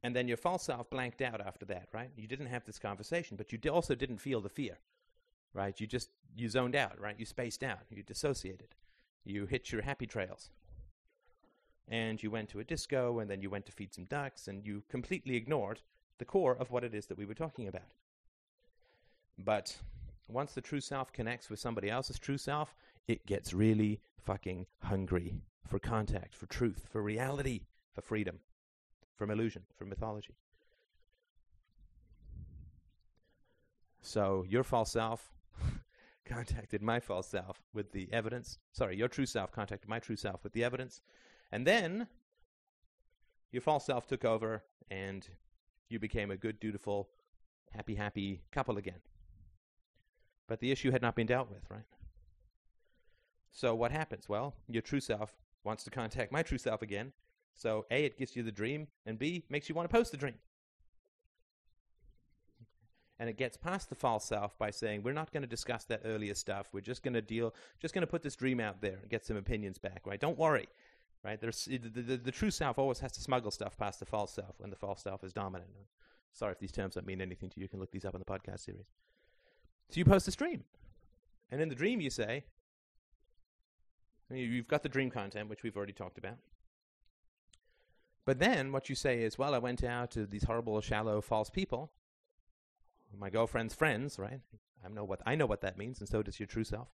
and 0.04 0.16
then 0.16 0.28
your 0.28 0.38
false 0.38 0.64
self 0.64 0.90
blanked 0.90 1.22
out 1.22 1.42
after 1.42 1.66
that, 1.66 1.90
right? 1.94 2.10
You 2.16 2.28
didn't 2.28 2.48
have 2.48 2.66
this 2.66 2.80
conversation, 2.80 3.38
but 3.38 3.52
you 3.52 3.60
also 3.72 3.96
didn't 3.96 4.18
feel 4.18 4.42
the 4.42 4.50
fear, 4.50 4.78
right? 5.54 5.80
You 5.80 5.88
just 5.88 6.10
you 6.36 6.48
zoned 6.50 6.76
out, 6.76 7.00
right? 7.00 7.16
You 7.18 7.26
spaced 7.26 7.64
out, 7.64 7.80
you 7.90 8.04
dissociated, 8.04 8.76
you 9.26 9.46
hit 9.46 9.72
your 9.72 9.82
happy 9.82 10.08
trails, 10.08 10.50
and 11.88 12.22
you 12.22 12.32
went 12.32 12.50
to 12.50 12.60
a 12.60 12.64
disco, 12.64 13.20
and 13.20 13.30
then 13.30 13.42
you 13.42 13.50
went 13.50 13.66
to 13.66 13.72
feed 13.72 13.94
some 13.94 14.06
ducks, 14.06 14.48
and 14.48 14.66
you 14.66 14.84
completely 14.90 15.36
ignored 15.36 15.82
the 16.18 16.26
core 16.26 16.56
of 16.56 16.72
what 16.72 16.84
it 16.84 16.94
is 16.94 17.08
that 17.08 17.18
we 17.18 17.26
were 17.26 17.34
talking 17.34 17.68
about. 17.68 17.94
But 19.38 19.78
once 20.28 20.54
the 20.54 20.62
true 20.62 20.82
self 20.82 21.12
connects 21.12 21.50
with 21.50 21.60
somebody 21.60 21.90
else's 21.90 22.20
true 22.20 22.38
self, 22.38 22.74
it 23.08 23.26
gets 23.26 23.54
really 23.54 24.00
fucking 24.18 24.66
hungry 24.84 25.42
for 25.68 25.80
contact, 25.80 26.36
for 26.36 26.46
truth, 26.46 26.88
for 26.90 27.02
reality, 27.02 27.62
for 27.94 28.02
freedom 28.02 28.40
from 29.20 29.30
illusion, 29.30 29.64
from 29.78 29.90
mythology. 29.90 30.34
So 34.02 34.46
your 34.48 34.64
false 34.64 34.94
self 34.94 35.34
contacted 36.26 36.82
my 36.82 37.02
false 37.02 37.28
self 37.28 37.62
with 37.74 37.92
the 37.92 38.08
evidence. 38.14 38.58
Sorry, 38.72 38.96
your 38.96 39.10
true 39.10 39.26
self 39.26 39.52
contacted 39.52 39.90
my 39.90 40.00
true 40.00 40.16
self 40.16 40.42
with 40.44 40.54
the 40.54 40.64
evidence. 40.64 41.02
And 41.52 41.68
then 41.68 42.08
your 43.52 43.62
false 43.62 43.86
self 43.86 44.08
took 44.08 44.24
over 44.24 44.64
and 44.90 45.28
you 45.90 46.00
became 46.00 46.32
a 46.32 46.38
good, 46.38 46.58
dutiful, 46.62 47.10
happy, 47.72 47.96
happy 47.96 48.42
couple 48.54 48.78
again. 48.78 49.02
But 50.48 50.62
the 50.62 50.72
issue 50.72 50.92
had 50.92 51.02
not 51.02 51.16
been 51.16 51.28
dealt 51.28 51.52
with, 51.52 51.70
right? 51.70 51.84
So 53.52 53.76
what 53.76 53.92
happens? 53.92 54.30
Well, 54.30 54.56
your 54.70 54.82
true 54.82 55.02
self 55.02 55.36
wants 55.66 55.84
to 55.84 55.90
contact 55.90 56.32
my 56.32 56.42
true 56.42 56.58
self 56.58 56.82
again, 56.82 57.12
so 57.56 57.86
A, 57.92 58.06
it 58.06 58.18
gives 58.18 58.36
you 58.36 58.44
the 58.44 58.52
dream, 58.52 58.88
and 59.06 59.20
B, 59.20 59.44
makes 59.50 59.70
you 59.70 59.76
want 59.76 59.90
to 59.90 59.96
post 59.96 60.12
the 60.12 60.18
dream. 60.18 60.36
And 63.20 63.30
it 63.30 63.38
gets 63.38 63.58
past 63.58 63.90
the 63.90 63.96
false 63.96 64.24
self 64.24 64.58
by 64.58 64.72
saying, 64.72 65.04
we're 65.04 65.14
not 65.14 65.34
going 65.34 65.42
to 65.42 65.48
discuss 65.48 65.84
that 65.86 66.02
earlier 66.06 66.34
stuff. 66.34 66.70
We're 66.72 66.80
just 66.80 67.04
going 67.04 67.16
to 67.16 67.22
deal, 67.22 67.54
just 67.82 67.94
going 67.94 68.02
to 68.04 68.08
put 68.08 68.24
this 68.24 68.38
dream 68.38 68.62
out 68.62 68.82
there 68.82 68.98
and 69.02 69.10
get 69.10 69.26
some 69.26 69.36
opinions 69.36 69.78
back, 69.78 70.04
right? 70.06 70.22
Don't 70.22 70.38
worry, 70.38 70.70
right? 71.24 71.40
There's, 71.40 71.66
the, 71.66 71.78
the, 71.78 72.16
the 72.16 72.32
true 72.32 72.50
self 72.50 72.80
always 72.80 73.00
has 73.00 73.12
to 73.14 73.22
smuggle 73.22 73.52
stuff 73.52 73.78
past 73.78 74.00
the 74.00 74.06
false 74.06 74.32
self 74.34 74.56
when 74.58 74.70
the 74.70 74.78
false 74.78 75.04
self 75.04 75.26
is 75.26 75.34
dominant. 75.34 75.70
Sorry 76.32 76.54
if 76.54 76.60
these 76.60 76.72
terms 76.72 76.96
don't 76.96 77.06
mean 77.06 77.20
anything 77.20 77.50
to 77.50 77.60
you. 77.60 77.64
You 77.64 77.68
can 77.68 77.82
look 77.82 77.92
these 77.92 78.06
up 78.06 78.16
in 78.16 78.20
the 78.20 78.26
podcast 78.26 78.62
series. 78.62 78.86
So 79.90 79.98
you 79.98 80.06
post 80.06 80.26
this 80.26 80.36
dream. 80.36 80.64
And 81.52 81.60
in 81.60 81.68
the 81.68 81.76
dream, 81.76 82.00
you 82.00 82.12
say, 82.12 82.46
you've 84.32 84.68
got 84.68 84.84
the 84.84 84.90
dream 84.90 85.10
content, 85.10 85.50
which 85.50 85.64
we've 85.64 85.76
already 85.76 85.94
talked 85.94 86.18
about. 86.18 86.38
But 88.30 88.38
then 88.38 88.72
what 88.72 88.90
you 88.90 88.96
say 88.96 89.24
is, 89.24 89.40
well, 89.40 89.56
I 89.56 89.58
went 89.58 89.84
out 89.84 90.12
to 90.12 90.28
these 90.28 90.44
horrible, 90.44 90.80
shallow, 90.82 91.20
false 91.20 91.50
people, 91.50 91.90
my 93.18 93.32
girlfriend's 93.32 93.74
friends, 93.74 94.20
right? 94.20 94.40
I 94.86 94.90
know 94.90 95.04
what 95.04 95.20
I 95.26 95.34
know 95.34 95.48
what 95.48 95.62
that 95.62 95.80
means, 95.80 96.00
and 96.00 96.08
so 96.08 96.22
does 96.22 96.40
your 96.40 96.46
true 96.46 96.64
self. 96.64 96.90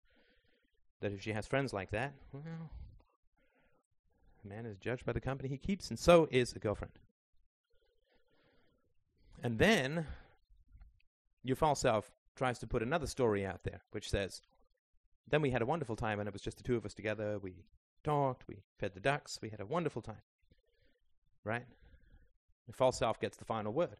That 1.02 1.12
if 1.12 1.20
she 1.20 1.32
has 1.32 1.46
friends 1.46 1.74
like 1.74 1.90
that, 1.90 2.14
well, 2.32 2.70
a 4.42 4.48
man 4.48 4.64
is 4.64 4.78
judged 4.78 5.04
by 5.04 5.12
the 5.12 5.20
company 5.20 5.50
he 5.50 5.58
keeps, 5.58 5.90
and 5.90 5.98
so 5.98 6.26
is 6.30 6.54
a 6.54 6.58
girlfriend. 6.58 6.94
And 9.42 9.58
then 9.58 10.06
your 11.44 11.56
false 11.56 11.80
self 11.80 12.10
tries 12.34 12.58
to 12.60 12.66
put 12.66 12.82
another 12.82 13.06
story 13.06 13.44
out 13.44 13.62
there, 13.62 13.82
which 13.90 14.08
says, 14.08 14.40
then 15.28 15.42
we 15.42 15.50
had 15.50 15.60
a 15.60 15.66
wonderful 15.66 15.96
time, 15.96 16.18
and 16.18 16.26
it 16.26 16.32
was 16.32 16.40
just 16.40 16.56
the 16.56 16.62
two 16.62 16.76
of 16.76 16.86
us 16.86 16.94
together. 16.94 17.38
We 17.38 17.56
talked, 18.04 18.48
we 18.48 18.62
fed 18.78 18.94
the 18.94 19.00
ducks, 19.00 19.38
we 19.42 19.50
had 19.50 19.60
a 19.60 19.66
wonderful 19.66 20.00
time 20.00 20.22
right? 21.46 21.64
The 22.66 22.72
false 22.72 22.98
self 22.98 23.20
gets 23.20 23.36
the 23.36 23.44
final 23.44 23.72
word. 23.72 23.96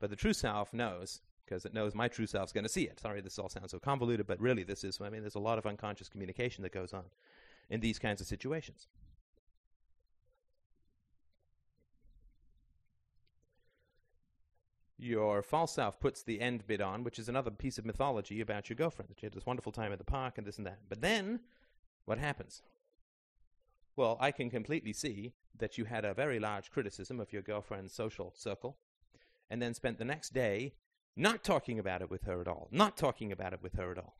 But 0.00 0.10
the 0.10 0.16
true 0.16 0.32
self 0.32 0.72
knows 0.72 1.20
because 1.44 1.64
it 1.64 1.72
knows 1.72 1.94
my 1.94 2.08
true 2.08 2.26
self's 2.26 2.52
going 2.52 2.64
to 2.64 2.68
see 2.68 2.84
it. 2.84 3.00
Sorry, 3.00 3.22
this 3.22 3.38
all 3.38 3.48
sounds 3.48 3.70
so 3.70 3.78
convoluted, 3.78 4.26
but 4.26 4.38
really, 4.40 4.64
this 4.64 4.84
is, 4.84 5.00
I 5.00 5.08
mean, 5.08 5.22
there's 5.22 5.34
a 5.34 5.40
lot 5.40 5.56
of 5.56 5.64
unconscious 5.64 6.08
communication 6.08 6.62
that 6.62 6.72
goes 6.72 6.92
on 6.92 7.04
in 7.70 7.80
these 7.80 7.98
kinds 7.98 8.20
of 8.20 8.26
situations. 8.26 8.86
Your 14.98 15.42
false 15.42 15.72
self 15.72 16.00
puts 16.00 16.22
the 16.22 16.40
end 16.40 16.66
bit 16.66 16.80
on, 16.80 17.04
which 17.04 17.18
is 17.18 17.28
another 17.28 17.50
piece 17.50 17.78
of 17.78 17.86
mythology 17.86 18.40
about 18.40 18.68
your 18.68 18.76
girlfriend. 18.76 19.08
That 19.08 19.22
you 19.22 19.26
had 19.26 19.32
this 19.32 19.46
wonderful 19.46 19.72
time 19.72 19.92
at 19.92 19.98
the 19.98 20.04
park 20.04 20.38
and 20.38 20.46
this 20.46 20.58
and 20.58 20.66
that. 20.66 20.80
But 20.88 21.00
then, 21.00 21.40
what 22.04 22.18
happens? 22.18 22.62
Well, 23.98 24.16
I 24.20 24.30
can 24.30 24.48
completely 24.48 24.92
see 24.92 25.32
that 25.58 25.76
you 25.76 25.84
had 25.84 26.04
a 26.04 26.14
very 26.14 26.38
large 26.38 26.70
criticism 26.70 27.18
of 27.18 27.32
your 27.32 27.42
girlfriend's 27.42 27.92
social 27.92 28.32
circle, 28.36 28.76
and 29.50 29.60
then 29.60 29.74
spent 29.74 29.98
the 29.98 30.04
next 30.04 30.32
day 30.32 30.74
not 31.16 31.42
talking 31.42 31.80
about 31.80 32.00
it 32.00 32.08
with 32.08 32.22
her 32.22 32.40
at 32.40 32.46
all. 32.46 32.68
Not 32.70 32.96
talking 32.96 33.32
about 33.32 33.54
it 33.54 33.60
with 33.60 33.74
her 33.74 33.90
at 33.90 33.98
all. 33.98 34.14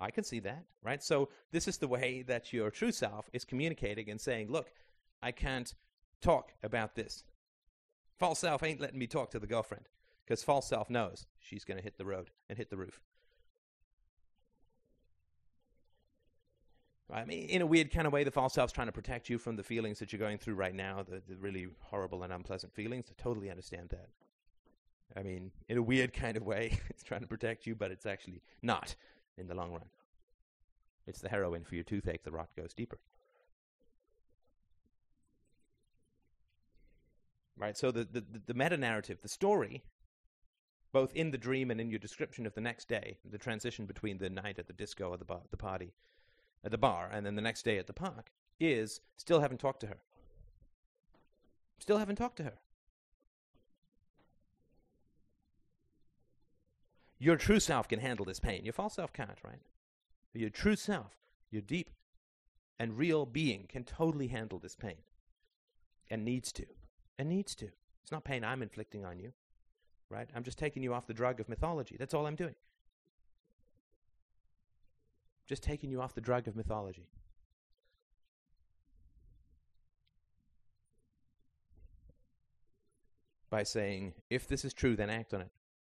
I 0.00 0.10
can 0.10 0.24
see 0.24 0.40
that, 0.40 0.64
right? 0.82 1.00
So, 1.04 1.28
this 1.52 1.68
is 1.68 1.78
the 1.78 1.86
way 1.86 2.22
that 2.22 2.52
your 2.52 2.72
true 2.72 2.90
self 2.90 3.30
is 3.32 3.44
communicating 3.44 4.10
and 4.10 4.20
saying, 4.20 4.50
Look, 4.50 4.72
I 5.22 5.30
can't 5.30 5.72
talk 6.20 6.50
about 6.64 6.96
this. 6.96 7.22
False 8.18 8.40
self 8.40 8.64
ain't 8.64 8.80
letting 8.80 8.98
me 8.98 9.06
talk 9.06 9.30
to 9.30 9.38
the 9.38 9.46
girlfriend 9.46 9.84
because 10.26 10.42
false 10.42 10.66
self 10.66 10.90
knows 10.90 11.28
she's 11.38 11.64
going 11.64 11.78
to 11.78 11.84
hit 11.84 11.96
the 11.96 12.04
road 12.04 12.30
and 12.48 12.58
hit 12.58 12.70
the 12.70 12.76
roof. 12.76 13.00
I 17.10 17.24
mean, 17.24 17.48
in 17.48 17.62
a 17.62 17.66
weird 17.66 17.90
kind 17.90 18.06
of 18.06 18.12
way, 18.12 18.22
the 18.22 18.30
false 18.30 18.54
self's 18.54 18.72
trying 18.72 18.88
to 18.88 18.92
protect 18.92 19.30
you 19.30 19.38
from 19.38 19.56
the 19.56 19.62
feelings 19.62 19.98
that 19.98 20.12
you're 20.12 20.20
going 20.20 20.36
through 20.36 20.54
right 20.54 20.74
now, 20.74 21.02
the, 21.08 21.22
the 21.26 21.36
really 21.36 21.68
horrible 21.80 22.22
and 22.22 22.32
unpleasant 22.32 22.74
feelings. 22.74 23.06
I 23.10 23.14
totally 23.20 23.50
understand 23.50 23.88
that. 23.90 24.08
I 25.16 25.22
mean, 25.22 25.52
in 25.68 25.78
a 25.78 25.82
weird 25.82 26.12
kind 26.12 26.36
of 26.36 26.44
way, 26.44 26.78
it's 26.90 27.02
trying 27.02 27.22
to 27.22 27.26
protect 27.26 27.66
you, 27.66 27.74
but 27.74 27.90
it's 27.90 28.04
actually 28.04 28.42
not 28.62 28.94
in 29.38 29.46
the 29.48 29.54
long 29.54 29.72
run. 29.72 29.86
It's 31.06 31.20
the 31.20 31.30
heroin 31.30 31.64
for 31.64 31.74
your 31.74 31.84
toothache. 31.84 32.24
The 32.24 32.30
rot 32.30 32.50
goes 32.54 32.74
deeper. 32.74 32.98
Right? 37.56 37.76
So 37.76 37.90
the, 37.90 38.04
the, 38.04 38.22
the 38.46 38.54
meta 38.54 38.76
narrative, 38.76 39.20
the 39.22 39.28
story, 39.28 39.82
both 40.92 41.14
in 41.14 41.30
the 41.30 41.38
dream 41.38 41.70
and 41.70 41.80
in 41.80 41.88
your 41.88 41.98
description 41.98 42.46
of 42.46 42.54
the 42.54 42.60
next 42.60 42.88
day, 42.88 43.16
the 43.28 43.38
transition 43.38 43.86
between 43.86 44.18
the 44.18 44.28
night 44.28 44.58
at 44.58 44.66
the 44.66 44.72
disco 44.74 45.08
or 45.08 45.16
the, 45.16 45.24
bar, 45.24 45.40
the 45.50 45.56
party, 45.56 45.92
at 46.64 46.70
the 46.70 46.78
bar, 46.78 47.08
and 47.12 47.24
then 47.24 47.34
the 47.34 47.42
next 47.42 47.64
day 47.64 47.78
at 47.78 47.86
the 47.86 47.92
park, 47.92 48.32
is 48.60 49.00
still 49.16 49.40
haven't 49.40 49.58
talked 49.58 49.80
to 49.80 49.86
her. 49.86 49.98
Still 51.78 51.98
haven't 51.98 52.16
talked 52.16 52.36
to 52.36 52.44
her. 52.44 52.58
Your 57.18 57.36
true 57.36 57.60
self 57.60 57.88
can 57.88 58.00
handle 58.00 58.24
this 58.24 58.40
pain. 58.40 58.64
Your 58.64 58.72
false 58.72 58.94
self 58.94 59.12
can't, 59.12 59.38
right? 59.44 59.60
Your 60.34 60.50
true 60.50 60.76
self, 60.76 61.16
your 61.50 61.62
deep 61.62 61.90
and 62.78 62.96
real 62.96 63.26
being, 63.26 63.66
can 63.68 63.82
totally 63.82 64.28
handle 64.28 64.58
this 64.58 64.76
pain 64.76 64.98
and 66.10 66.24
needs 66.24 66.52
to. 66.52 66.66
And 67.18 67.28
needs 67.28 67.54
to. 67.56 67.66
It's 68.02 68.12
not 68.12 68.24
pain 68.24 68.44
I'm 68.44 68.62
inflicting 68.62 69.04
on 69.04 69.18
you, 69.18 69.32
right? 70.10 70.28
I'm 70.34 70.44
just 70.44 70.58
taking 70.58 70.82
you 70.82 70.94
off 70.94 71.06
the 71.06 71.14
drug 71.14 71.40
of 71.40 71.48
mythology. 71.48 71.96
That's 71.98 72.14
all 72.14 72.26
I'm 72.26 72.36
doing. 72.36 72.54
Just 75.48 75.62
taking 75.62 75.90
you 75.90 76.00
off 76.00 76.14
the 76.14 76.20
drug 76.20 76.46
of 76.46 76.54
mythology. 76.54 77.08
By 83.50 83.62
saying, 83.62 84.12
if 84.28 84.46
this 84.46 84.64
is 84.64 84.74
true, 84.74 84.94
then 84.94 85.08
act 85.08 85.32
on 85.32 85.40
it. 85.40 85.50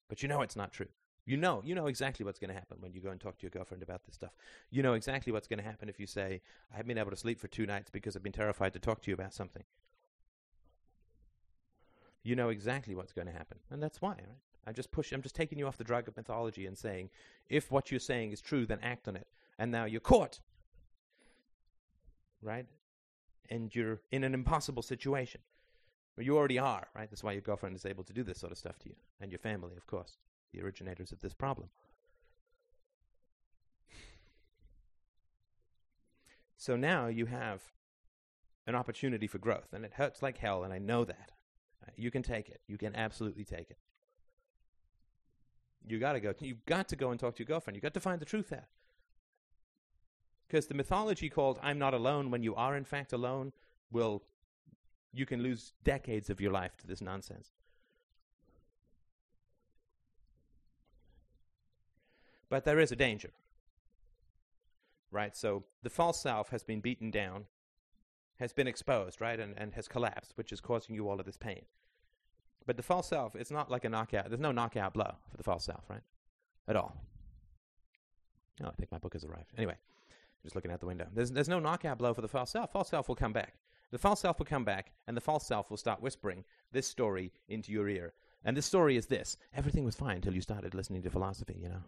But 0.09 0.23
you 0.23 0.27
know 0.27 0.41
it's 0.41 0.55
not 0.55 0.73
true. 0.73 0.87
You 1.25 1.37
know, 1.37 1.61
you 1.63 1.75
know 1.75 1.85
exactly 1.85 2.25
what's 2.25 2.39
going 2.39 2.49
to 2.49 2.55
happen 2.55 2.77
when 2.81 2.93
you 2.93 2.99
go 2.99 3.11
and 3.11 3.21
talk 3.21 3.37
to 3.37 3.43
your 3.43 3.51
girlfriend 3.51 3.83
about 3.83 4.03
this 4.05 4.15
stuff. 4.15 4.31
You 4.71 4.83
know 4.83 4.93
exactly 4.93 5.31
what's 5.31 5.47
going 5.47 5.59
to 5.59 5.65
happen 5.65 5.87
if 5.87 5.99
you 5.99 6.07
say, 6.07 6.41
I 6.71 6.77
haven't 6.77 6.89
been 6.89 6.97
able 6.97 7.11
to 7.11 7.17
sleep 7.17 7.39
for 7.39 7.47
two 7.47 7.65
nights 7.65 7.89
because 7.89 8.15
I've 8.15 8.23
been 8.23 8.33
terrified 8.33 8.73
to 8.73 8.79
talk 8.79 9.01
to 9.03 9.11
you 9.11 9.13
about 9.13 9.33
something. 9.33 9.63
You 12.23 12.35
know 12.35 12.49
exactly 12.49 12.95
what's 12.95 13.13
going 13.13 13.27
to 13.27 13.33
happen. 13.33 13.59
And 13.69 13.81
that's 13.81 14.01
why, 14.01 14.11
right? 14.11 14.39
I'm 14.65 14.73
just 14.73 14.91
pushing, 14.91 15.15
I'm 15.15 15.21
just 15.21 15.35
taking 15.35 15.59
you 15.59 15.67
off 15.67 15.77
the 15.77 15.83
drug 15.83 16.07
of 16.07 16.17
mythology 16.17 16.65
and 16.65 16.77
saying, 16.77 17.09
if 17.49 17.71
what 17.71 17.91
you're 17.91 17.99
saying 17.99 18.31
is 18.31 18.41
true, 18.41 18.65
then 18.65 18.79
act 18.81 19.07
on 19.07 19.15
it. 19.15 19.27
And 19.57 19.71
now 19.71 19.85
you're 19.85 20.01
caught. 20.01 20.39
Right? 22.41 22.65
And 23.49 23.73
you're 23.73 24.01
in 24.11 24.23
an 24.23 24.33
impossible 24.33 24.83
situation. 24.83 25.41
Well, 26.15 26.25
you 26.25 26.37
already 26.37 26.59
are, 26.59 26.87
right? 26.95 27.09
That's 27.09 27.23
why 27.23 27.31
your 27.31 27.41
girlfriend 27.41 27.75
is 27.75 27.85
able 27.85 28.03
to 28.03 28.13
do 28.13 28.23
this 28.23 28.39
sort 28.39 28.51
of 28.51 28.57
stuff 28.57 28.77
to 28.79 28.89
you. 28.89 28.95
And 29.19 29.31
your 29.31 29.39
family, 29.39 29.75
of 29.77 29.87
course 29.87 30.17
the 30.53 30.61
originators 30.61 31.11
of 31.11 31.19
this 31.19 31.33
problem. 31.33 31.69
So 36.55 36.77
now 36.77 37.07
you 37.07 37.25
have 37.25 37.61
an 38.65 38.75
opportunity 38.75 39.27
for 39.27 39.39
growth, 39.39 39.73
and 39.73 39.83
it 39.83 39.93
hurts 39.95 40.21
like 40.21 40.37
hell, 40.37 40.63
and 40.63 40.71
I 40.71 40.77
know 40.77 41.03
that. 41.03 41.31
You 41.97 42.11
can 42.11 42.23
take 42.23 42.47
it. 42.47 42.61
You 42.65 42.77
can 42.77 42.95
absolutely 42.95 43.43
take 43.43 43.69
it. 43.69 43.77
You 45.85 45.99
got 45.99 46.13
to 46.13 46.21
go. 46.21 46.33
You've 46.39 46.65
got 46.65 46.87
to 46.89 46.95
go 46.95 47.11
and 47.11 47.19
talk 47.19 47.35
to 47.35 47.39
your 47.39 47.47
girlfriend. 47.47 47.75
You've 47.75 47.83
got 47.83 47.93
to 47.95 47.99
find 47.99 48.21
the 48.21 48.25
truth 48.25 48.47
there. 48.47 48.67
Because 50.53 50.67
the 50.67 50.75
mythology 50.75 51.29
called 51.29 51.57
"I'm 51.63 51.79
not 51.79 51.95
alone" 51.95 52.29
when 52.29 52.43
you 52.43 52.53
are 52.53 52.77
in 52.77 52.85
fact 52.85 53.11
alone 53.11 53.53
will, 53.91 54.21
you 55.11 55.25
can 55.25 55.41
lose 55.41 55.73
decades 55.83 56.29
of 56.29 56.39
your 56.39 56.51
life 56.51 56.77
to 56.77 56.85
this 56.85 57.01
nonsense. 57.01 57.53
But 62.49 62.65
there 62.65 62.79
is 62.79 62.91
a 62.91 62.95
danger. 62.95 63.31
Right? 65.09 65.35
So 65.35 65.63
the 65.81 65.89
false 65.89 66.21
self 66.21 66.49
has 66.49 66.63
been 66.63 66.81
beaten 66.81 67.09
down, 67.09 67.45
has 68.37 68.53
been 68.53 68.67
exposed, 68.67 69.19
right? 69.19 69.39
And, 69.39 69.55
and 69.57 69.73
has 69.73 69.87
collapsed, 69.87 70.33
which 70.35 70.51
is 70.51 70.61
causing 70.61 70.93
you 70.93 71.09
all 71.09 71.19
of 71.19 71.25
this 71.25 71.35
pain. 71.35 71.65
But 72.67 72.77
the 72.77 72.83
false 72.83 73.09
self, 73.09 73.35
it's 73.35 73.49
not 73.49 73.71
like 73.71 73.85
a 73.85 73.89
knockout. 73.89 74.29
There's 74.29 74.39
no 74.39 74.51
knockout 74.51 74.93
blow 74.93 75.15
for 75.31 75.37
the 75.37 75.43
false 75.43 75.65
self, 75.65 75.89
right? 75.89 76.03
At 76.67 76.75
all. 76.75 76.95
Oh, 78.63 78.67
I 78.67 78.73
think 78.73 78.91
my 78.91 78.99
book 78.99 79.13
has 79.13 79.23
arrived. 79.23 79.49
Anyway, 79.57 79.77
just 80.43 80.55
looking 80.55 80.71
out 80.71 80.79
the 80.79 80.85
window. 80.85 81.07
There's, 81.13 81.31
there's 81.31 81.49
no 81.49 81.59
knockout 81.59 81.97
blow 81.97 82.13
for 82.13 82.21
the 82.21 82.27
false 82.27 82.51
self. 82.51 82.71
False 82.71 82.89
self 82.89 83.07
will 83.07 83.15
come 83.15 83.33
back. 83.33 83.55
The 83.91 83.97
false 83.97 84.21
self 84.21 84.39
will 84.39 84.45
come 84.45 84.65
back, 84.65 84.91
and 85.07 85.15
the 85.15 85.21
false 85.21 85.45
self 85.45 85.69
will 85.69 85.77
start 85.77 86.01
whispering 86.01 86.43
this 86.71 86.87
story 86.87 87.31
into 87.47 87.71
your 87.71 87.87
ear. 87.87 88.13
And 88.43 88.57
this 88.57 88.65
story 88.65 88.97
is 88.97 89.05
this 89.07 89.37
everything 89.55 89.85
was 89.85 89.95
fine 89.95 90.17
until 90.17 90.33
you 90.33 90.41
started 90.41 90.73
listening 90.73 91.01
to 91.03 91.09
philosophy, 91.09 91.57
you 91.61 91.69
know? 91.69 91.83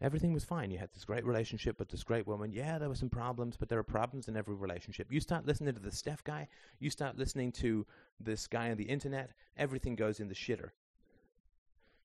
Everything 0.00 0.32
was 0.32 0.44
fine. 0.44 0.70
You 0.70 0.78
had 0.78 0.92
this 0.92 1.04
great 1.04 1.24
relationship 1.24 1.80
with 1.80 1.88
this 1.88 2.04
great 2.04 2.26
woman. 2.26 2.52
Yeah, 2.52 2.78
there 2.78 2.88
were 2.88 2.94
some 2.94 3.08
problems, 3.08 3.56
but 3.56 3.68
there 3.68 3.80
are 3.80 3.84
problems 3.84 4.28
in 4.28 4.36
every 4.36 4.54
relationship. 4.54 5.10
You 5.10 5.18
start 5.18 5.44
listening 5.44 5.74
to 5.74 5.80
the 5.80 5.90
Steph 5.90 6.22
guy, 6.22 6.46
you 6.78 6.90
start 6.90 7.18
listening 7.18 7.50
to 7.52 7.84
this 8.20 8.46
guy 8.46 8.70
on 8.70 8.76
the 8.76 8.84
internet, 8.84 9.32
everything 9.56 9.96
goes 9.96 10.20
in 10.20 10.28
the 10.28 10.34
shitter. 10.34 10.70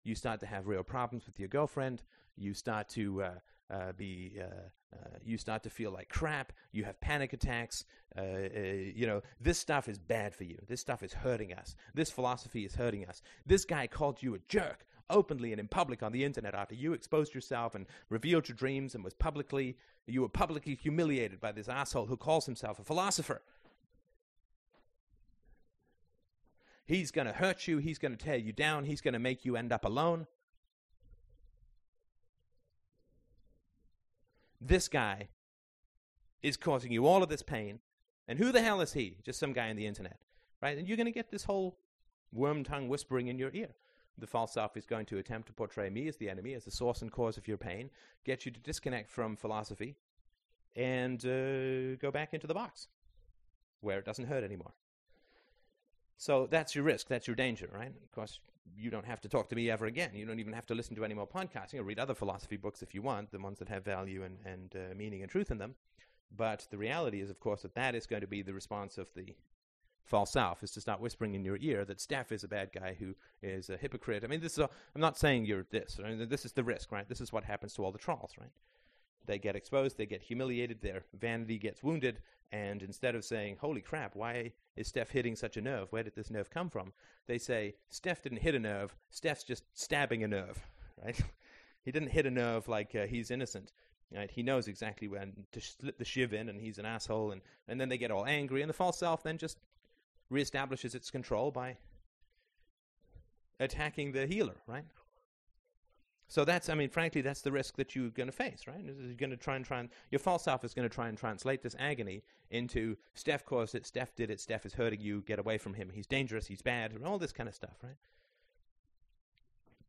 You 0.04 0.16
start 0.16 0.40
to 0.42 0.46
have 0.46 0.68
real 0.68 0.84
problems 0.84 1.26
with 1.26 1.40
your 1.40 1.48
girlfriend. 1.48 2.04
You 2.36 2.54
start 2.54 2.90
to 2.90 3.24
uh, 3.24 3.32
uh, 3.74 3.92
be, 3.94 4.34
uh, 4.40 4.96
uh 4.96 5.18
you 5.26 5.38
start 5.38 5.64
to 5.64 5.70
feel 5.70 5.92
like 5.92 6.10
crap. 6.10 6.54
You 6.72 6.84
have 6.84 7.00
panic 7.02 7.34
attacks. 7.34 7.86
Uh, 8.18 8.22
uh, 8.22 8.60
you 8.96 9.08
know, 9.08 9.22
this 9.42 9.58
stuff 9.58 9.90
is 9.90 9.98
bad 9.98 10.36
for 10.36 10.44
you. 10.44 10.58
This 10.68 10.82
stuff 10.82 11.04
is 11.04 11.14
hurting 11.14 11.54
us. 11.54 11.76
This 11.94 12.12
philosophy 12.12 12.66
is 12.66 12.76
hurting 12.76 13.06
us. 13.08 13.22
This 13.46 13.66
guy 13.66 13.88
called 13.88 14.22
you 14.22 14.36
a 14.36 14.40
jerk 14.48 14.86
openly 15.10 15.52
and 15.52 15.60
in 15.60 15.68
public 15.68 16.02
on 16.02 16.12
the 16.12 16.24
internet 16.24 16.56
after 16.56 16.76
you 16.76 16.94
exposed 16.94 17.34
yourself 17.34 17.76
and 17.76 17.86
revealed 18.10 18.48
your 18.48 18.56
dreams 18.56 18.96
and 18.96 19.04
was 19.04 19.14
publicly 19.14 19.76
you 20.08 20.22
were 20.22 20.30
publicly 20.30 20.76
humiliated 20.76 21.40
by 21.40 21.52
this 21.52 21.70
asshole 21.70 22.08
who 22.08 22.18
calls 22.18 22.46
himself 22.46 22.80
a 22.80 22.84
philosopher. 22.84 23.42
He's 26.86 27.12
going 27.12 27.28
to 27.28 27.34
hurt 27.34 27.68
you, 27.68 27.78
he's 27.78 27.98
going 27.98 28.16
to 28.16 28.24
tear 28.24 28.36
you 28.36 28.52
down, 28.52 28.84
he's 28.84 29.02
going 29.02 29.14
to 29.14 29.20
make 29.20 29.46
you 29.46 29.56
end 29.56 29.72
up 29.72 29.86
alone. 29.86 30.28
This 34.66 34.88
guy 34.88 35.28
is 36.42 36.56
causing 36.56 36.92
you 36.92 37.06
all 37.06 37.22
of 37.22 37.30
this 37.30 37.44
pain. 37.44 37.80
And 38.28 38.40
who 38.40 38.54
the 38.54 38.62
hell 38.62 38.80
is 38.80 38.94
he? 38.94 39.18
Just 39.24 39.40
some 39.40 39.52
guy 39.52 39.70
on 39.70 39.76
the 39.76 39.86
internet, 39.86 40.20
right? 40.62 40.78
And 40.78 40.88
you're 40.88 40.98
going 40.98 41.06
to 41.06 41.12
get 41.12 41.30
this 41.30 41.44
whole 41.44 41.78
worm 42.32 42.64
tongue 42.64 42.88
whispering 42.88 43.28
in 43.28 43.38
your 43.38 43.52
ear. 43.54 43.76
The 44.18 44.28
false 44.28 44.54
self 44.54 44.78
is 44.78 44.86
going 44.86 45.06
to 45.08 45.18
attempt 45.18 45.48
to 45.48 45.54
portray 45.54 45.90
me 45.90 46.08
as 46.08 46.16
the 46.18 46.30
enemy, 46.30 46.54
as 46.54 46.64
the 46.64 46.72
source 46.72 47.02
and 47.02 47.12
cause 47.12 47.36
of 47.36 47.48
your 47.48 47.58
pain, 47.58 47.90
get 48.24 48.46
you 48.46 48.52
to 48.52 48.60
disconnect 48.60 49.12
from 49.12 49.36
philosophy, 49.36 49.96
and 50.76 51.26
uh, 51.26 51.96
go 51.96 52.12
back 52.12 52.34
into 52.34 52.48
the 52.48 52.54
box 52.54 52.88
where 53.82 54.00
it 54.00 54.06
doesn't 54.06 54.26
hurt 54.26 54.44
anymore. 54.44 54.72
So 56.18 56.48
that's 56.50 56.76
your 56.76 56.84
risk, 56.84 57.08
that's 57.08 57.28
your 57.28 57.36
danger, 57.36 57.70
right? 57.74 57.92
Of 58.04 58.12
course, 58.12 58.40
you 58.76 58.90
don't 58.90 59.06
have 59.06 59.22
to 59.22 59.30
talk 59.30 59.50
to 59.50 59.56
me 59.56 59.70
ever 59.70 59.86
again. 59.86 60.12
You 60.14 60.26
don't 60.26 60.40
even 60.40 60.54
have 60.54 60.66
to 60.68 60.76
listen 60.76 60.96
to 60.96 61.06
any 61.06 61.14
more 61.14 61.28
podcasts. 61.28 61.74
You 61.74 61.80
know, 61.80 61.86
read 61.86 62.00
other 62.00 62.16
philosophy 62.16 62.58
books 62.58 62.82
if 62.82 62.94
you 62.94 63.02
want, 63.02 63.32
the 63.32 63.40
ones 63.40 63.60
that 63.60 63.70
have 63.70 63.84
value 63.84 64.24
and, 64.24 64.38
and 64.46 64.76
uh, 64.76 64.96
meaning 64.96 65.22
and 65.22 65.30
truth 65.30 65.52
in 65.52 65.58
them. 65.58 65.76
But 66.36 66.68
the 66.72 66.78
reality 66.78 67.22
is, 67.22 67.30
of 67.30 67.40
course, 67.40 67.62
that 67.62 67.76
that 67.76 67.94
is 67.94 68.08
going 68.08 68.22
to 68.22 68.28
be 68.28 68.42
the 68.42 68.54
response 68.54 68.98
of 68.98 69.08
the 69.16 69.36
false 70.06 70.32
self 70.32 70.64
is 70.64 70.72
to 70.72 70.82
start 70.82 71.00
whispering 71.00 71.34
in 71.34 71.46
your 71.46 71.58
ear 71.62 71.86
that 71.86 72.02
Steph 72.02 72.32
is 72.32 72.44
a 72.44 72.48
bad 72.48 72.72
guy 72.74 72.96
who 73.00 73.16
is 73.42 73.70
a 73.70 73.78
hypocrite. 73.78 74.24
I 74.24 74.28
mean, 74.28 74.42
this 74.42 74.54
is. 74.54 74.60
A, 74.60 74.70
I'm 74.96 75.02
not 75.02 75.18
saying 75.18 75.46
you're 75.46 75.66
this. 75.70 76.00
Right? 76.02 76.30
This 76.30 76.46
is 76.46 76.54
the 76.54 76.64
risk, 76.64 76.92
right? 76.92 77.08
This 77.08 77.22
is 77.22 77.32
what 77.32 77.44
happens 77.44 77.74
to 77.76 77.84
all 77.86 77.92
the 77.92 78.00
trolls, 78.00 78.32
right? 78.40 78.52
They 79.26 79.40
get 79.40 79.56
exposed, 79.56 79.98
they 79.98 80.06
get 80.06 80.22
humiliated, 80.22 80.82
their 80.82 81.04
vanity 81.18 81.58
gets 81.58 81.82
wounded, 81.82 82.20
and 82.54 82.84
instead 82.84 83.16
of 83.16 83.26
saying, 83.26 83.58
"Holy 83.60 83.82
crap, 83.82 84.16
why 84.16 84.54
is 84.76 84.88
Steph 84.88 85.10
hitting 85.10 85.36
such 85.36 85.58
a 85.58 85.62
nerve? 85.62 85.92
Where 85.92 86.04
did 86.04 86.16
this 86.16 86.30
nerve 86.30 86.52
come 86.52 86.70
from?" 86.70 86.94
They 87.26 87.40
say, 87.40 87.74
"Steph 87.90 88.22
didn't 88.22 88.44
hit 88.44 88.54
a 88.54 88.60
nerve. 88.60 88.96
Steph's 89.10 89.44
just 89.44 89.64
stabbing 89.74 90.24
a 90.24 90.28
nerve." 90.28 90.64
Right? 91.04 91.20
he 91.84 91.92
didn't 91.92 92.10
hit 92.10 92.28
a 92.28 92.32
nerve 92.32 92.70
like 92.70 92.96
uh, 92.96 93.08
he's 93.08 93.30
innocent. 93.32 93.74
Right? 94.16 94.30
He 94.32 94.44
knows 94.44 94.68
exactly 94.68 95.08
when 95.10 95.46
to 95.52 95.60
slip 95.60 95.98
the 95.98 96.06
shiv 96.06 96.32
in, 96.32 96.48
and 96.48 96.62
he's 96.62 96.78
an 96.78 96.86
asshole. 96.86 97.32
And, 97.32 97.42
and 97.68 97.82
then 97.82 97.90
they 97.90 97.98
get 97.98 98.12
all 98.12 98.26
angry, 98.26 98.62
and 98.62 98.70
the 98.70 98.74
false 98.74 99.00
self 99.00 99.24
then 99.24 99.38
just 99.38 99.58
reestablishes 100.32 100.96
its 100.96 101.10
control 101.10 101.52
by 101.52 101.78
attacking 103.60 104.12
the 104.12 104.28
healer, 104.28 104.56
right? 104.68 104.86
So 106.28 106.46
that's, 106.46 106.70
I 106.70 106.74
mean, 106.74 106.90
frankly, 106.90 107.22
that's 107.22 107.42
the 107.42 107.52
risk 107.52 107.76
that 107.78 107.96
you're 107.96 108.10
going 108.10 108.28
to 108.28 108.34
face, 108.34 108.66
right? 108.68 108.84
You're 108.84 109.16
going 109.16 109.30
to 109.30 109.38
try 109.38 109.56
and 109.56 109.66
try 109.66 109.80
and 109.80 109.90
your 110.10 110.20
false 110.20 110.44
self 110.44 110.64
is 110.64 110.74
going 110.74 110.88
to 110.88 110.94
try 110.94 111.10
and 111.10 111.18
translate 111.18 111.62
this 111.62 111.76
agony 111.78 112.24
into 112.50 112.96
Steph 113.14 113.46
caused 113.46 113.76
it, 113.76 113.86
Steph 113.86 114.16
did 114.16 114.32
it, 114.32 114.40
Steph 114.40 114.66
is 114.66 114.74
hurting 114.74 115.02
you, 115.02 115.22
get 115.22 115.40
away 115.40 115.58
from 115.58 115.74
him, 115.74 115.92
he's 115.94 116.08
dangerous, 116.08 116.48
he's 116.48 116.62
bad, 116.62 116.94
and 116.94 117.06
all 117.06 117.18
this 117.18 117.32
kind 117.32 117.50
of 117.50 117.56
stuff, 117.56 117.78
right? 117.84 117.98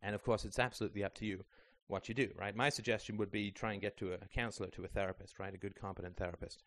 And 0.03 0.14
of 0.14 0.23
course, 0.23 0.44
it's 0.44 0.59
absolutely 0.59 1.03
up 1.03 1.14
to 1.14 1.27
you 1.27 1.44
what 1.87 2.09
you 2.09 2.14
do, 2.14 2.29
right? 2.38 2.55
My 2.57 2.68
suggestion 2.68 3.16
would 3.18 3.31
be 3.31 3.51
try 3.51 3.73
and 3.73 3.81
get 3.81 3.97
to 3.99 4.12
a 4.12 4.18
counselor, 4.35 4.68
to 4.68 4.85
a 4.85 4.88
therapist, 4.88 5.38
right? 5.38 5.55
A 5.55 5.59
good, 5.59 5.75
competent 5.75 6.16
therapist. 6.16 6.62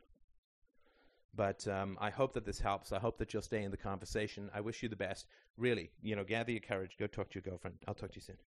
But 1.35 1.67
um, 1.67 1.97
I 2.01 2.09
hope 2.09 2.33
that 2.33 2.45
this 2.45 2.59
helps. 2.59 2.91
I 2.91 2.99
hope 2.99 3.17
that 3.19 3.33
you'll 3.33 3.43
stay 3.43 3.63
in 3.63 3.71
the 3.71 3.77
conversation. 3.77 4.49
I 4.53 4.61
wish 4.61 4.81
you 4.81 4.89
the 4.89 4.95
best. 4.95 5.27
Really, 5.55 5.91
you 6.01 6.15
know, 6.15 6.23
gather 6.23 6.51
your 6.51 6.61
courage. 6.61 6.97
Go 6.97 7.05
talk 7.05 7.29
to 7.29 7.35
your 7.35 7.43
girlfriend. 7.43 7.77
I'll 7.87 7.93
talk 7.93 8.11
to 8.11 8.15
you 8.15 8.21
soon. 8.21 8.37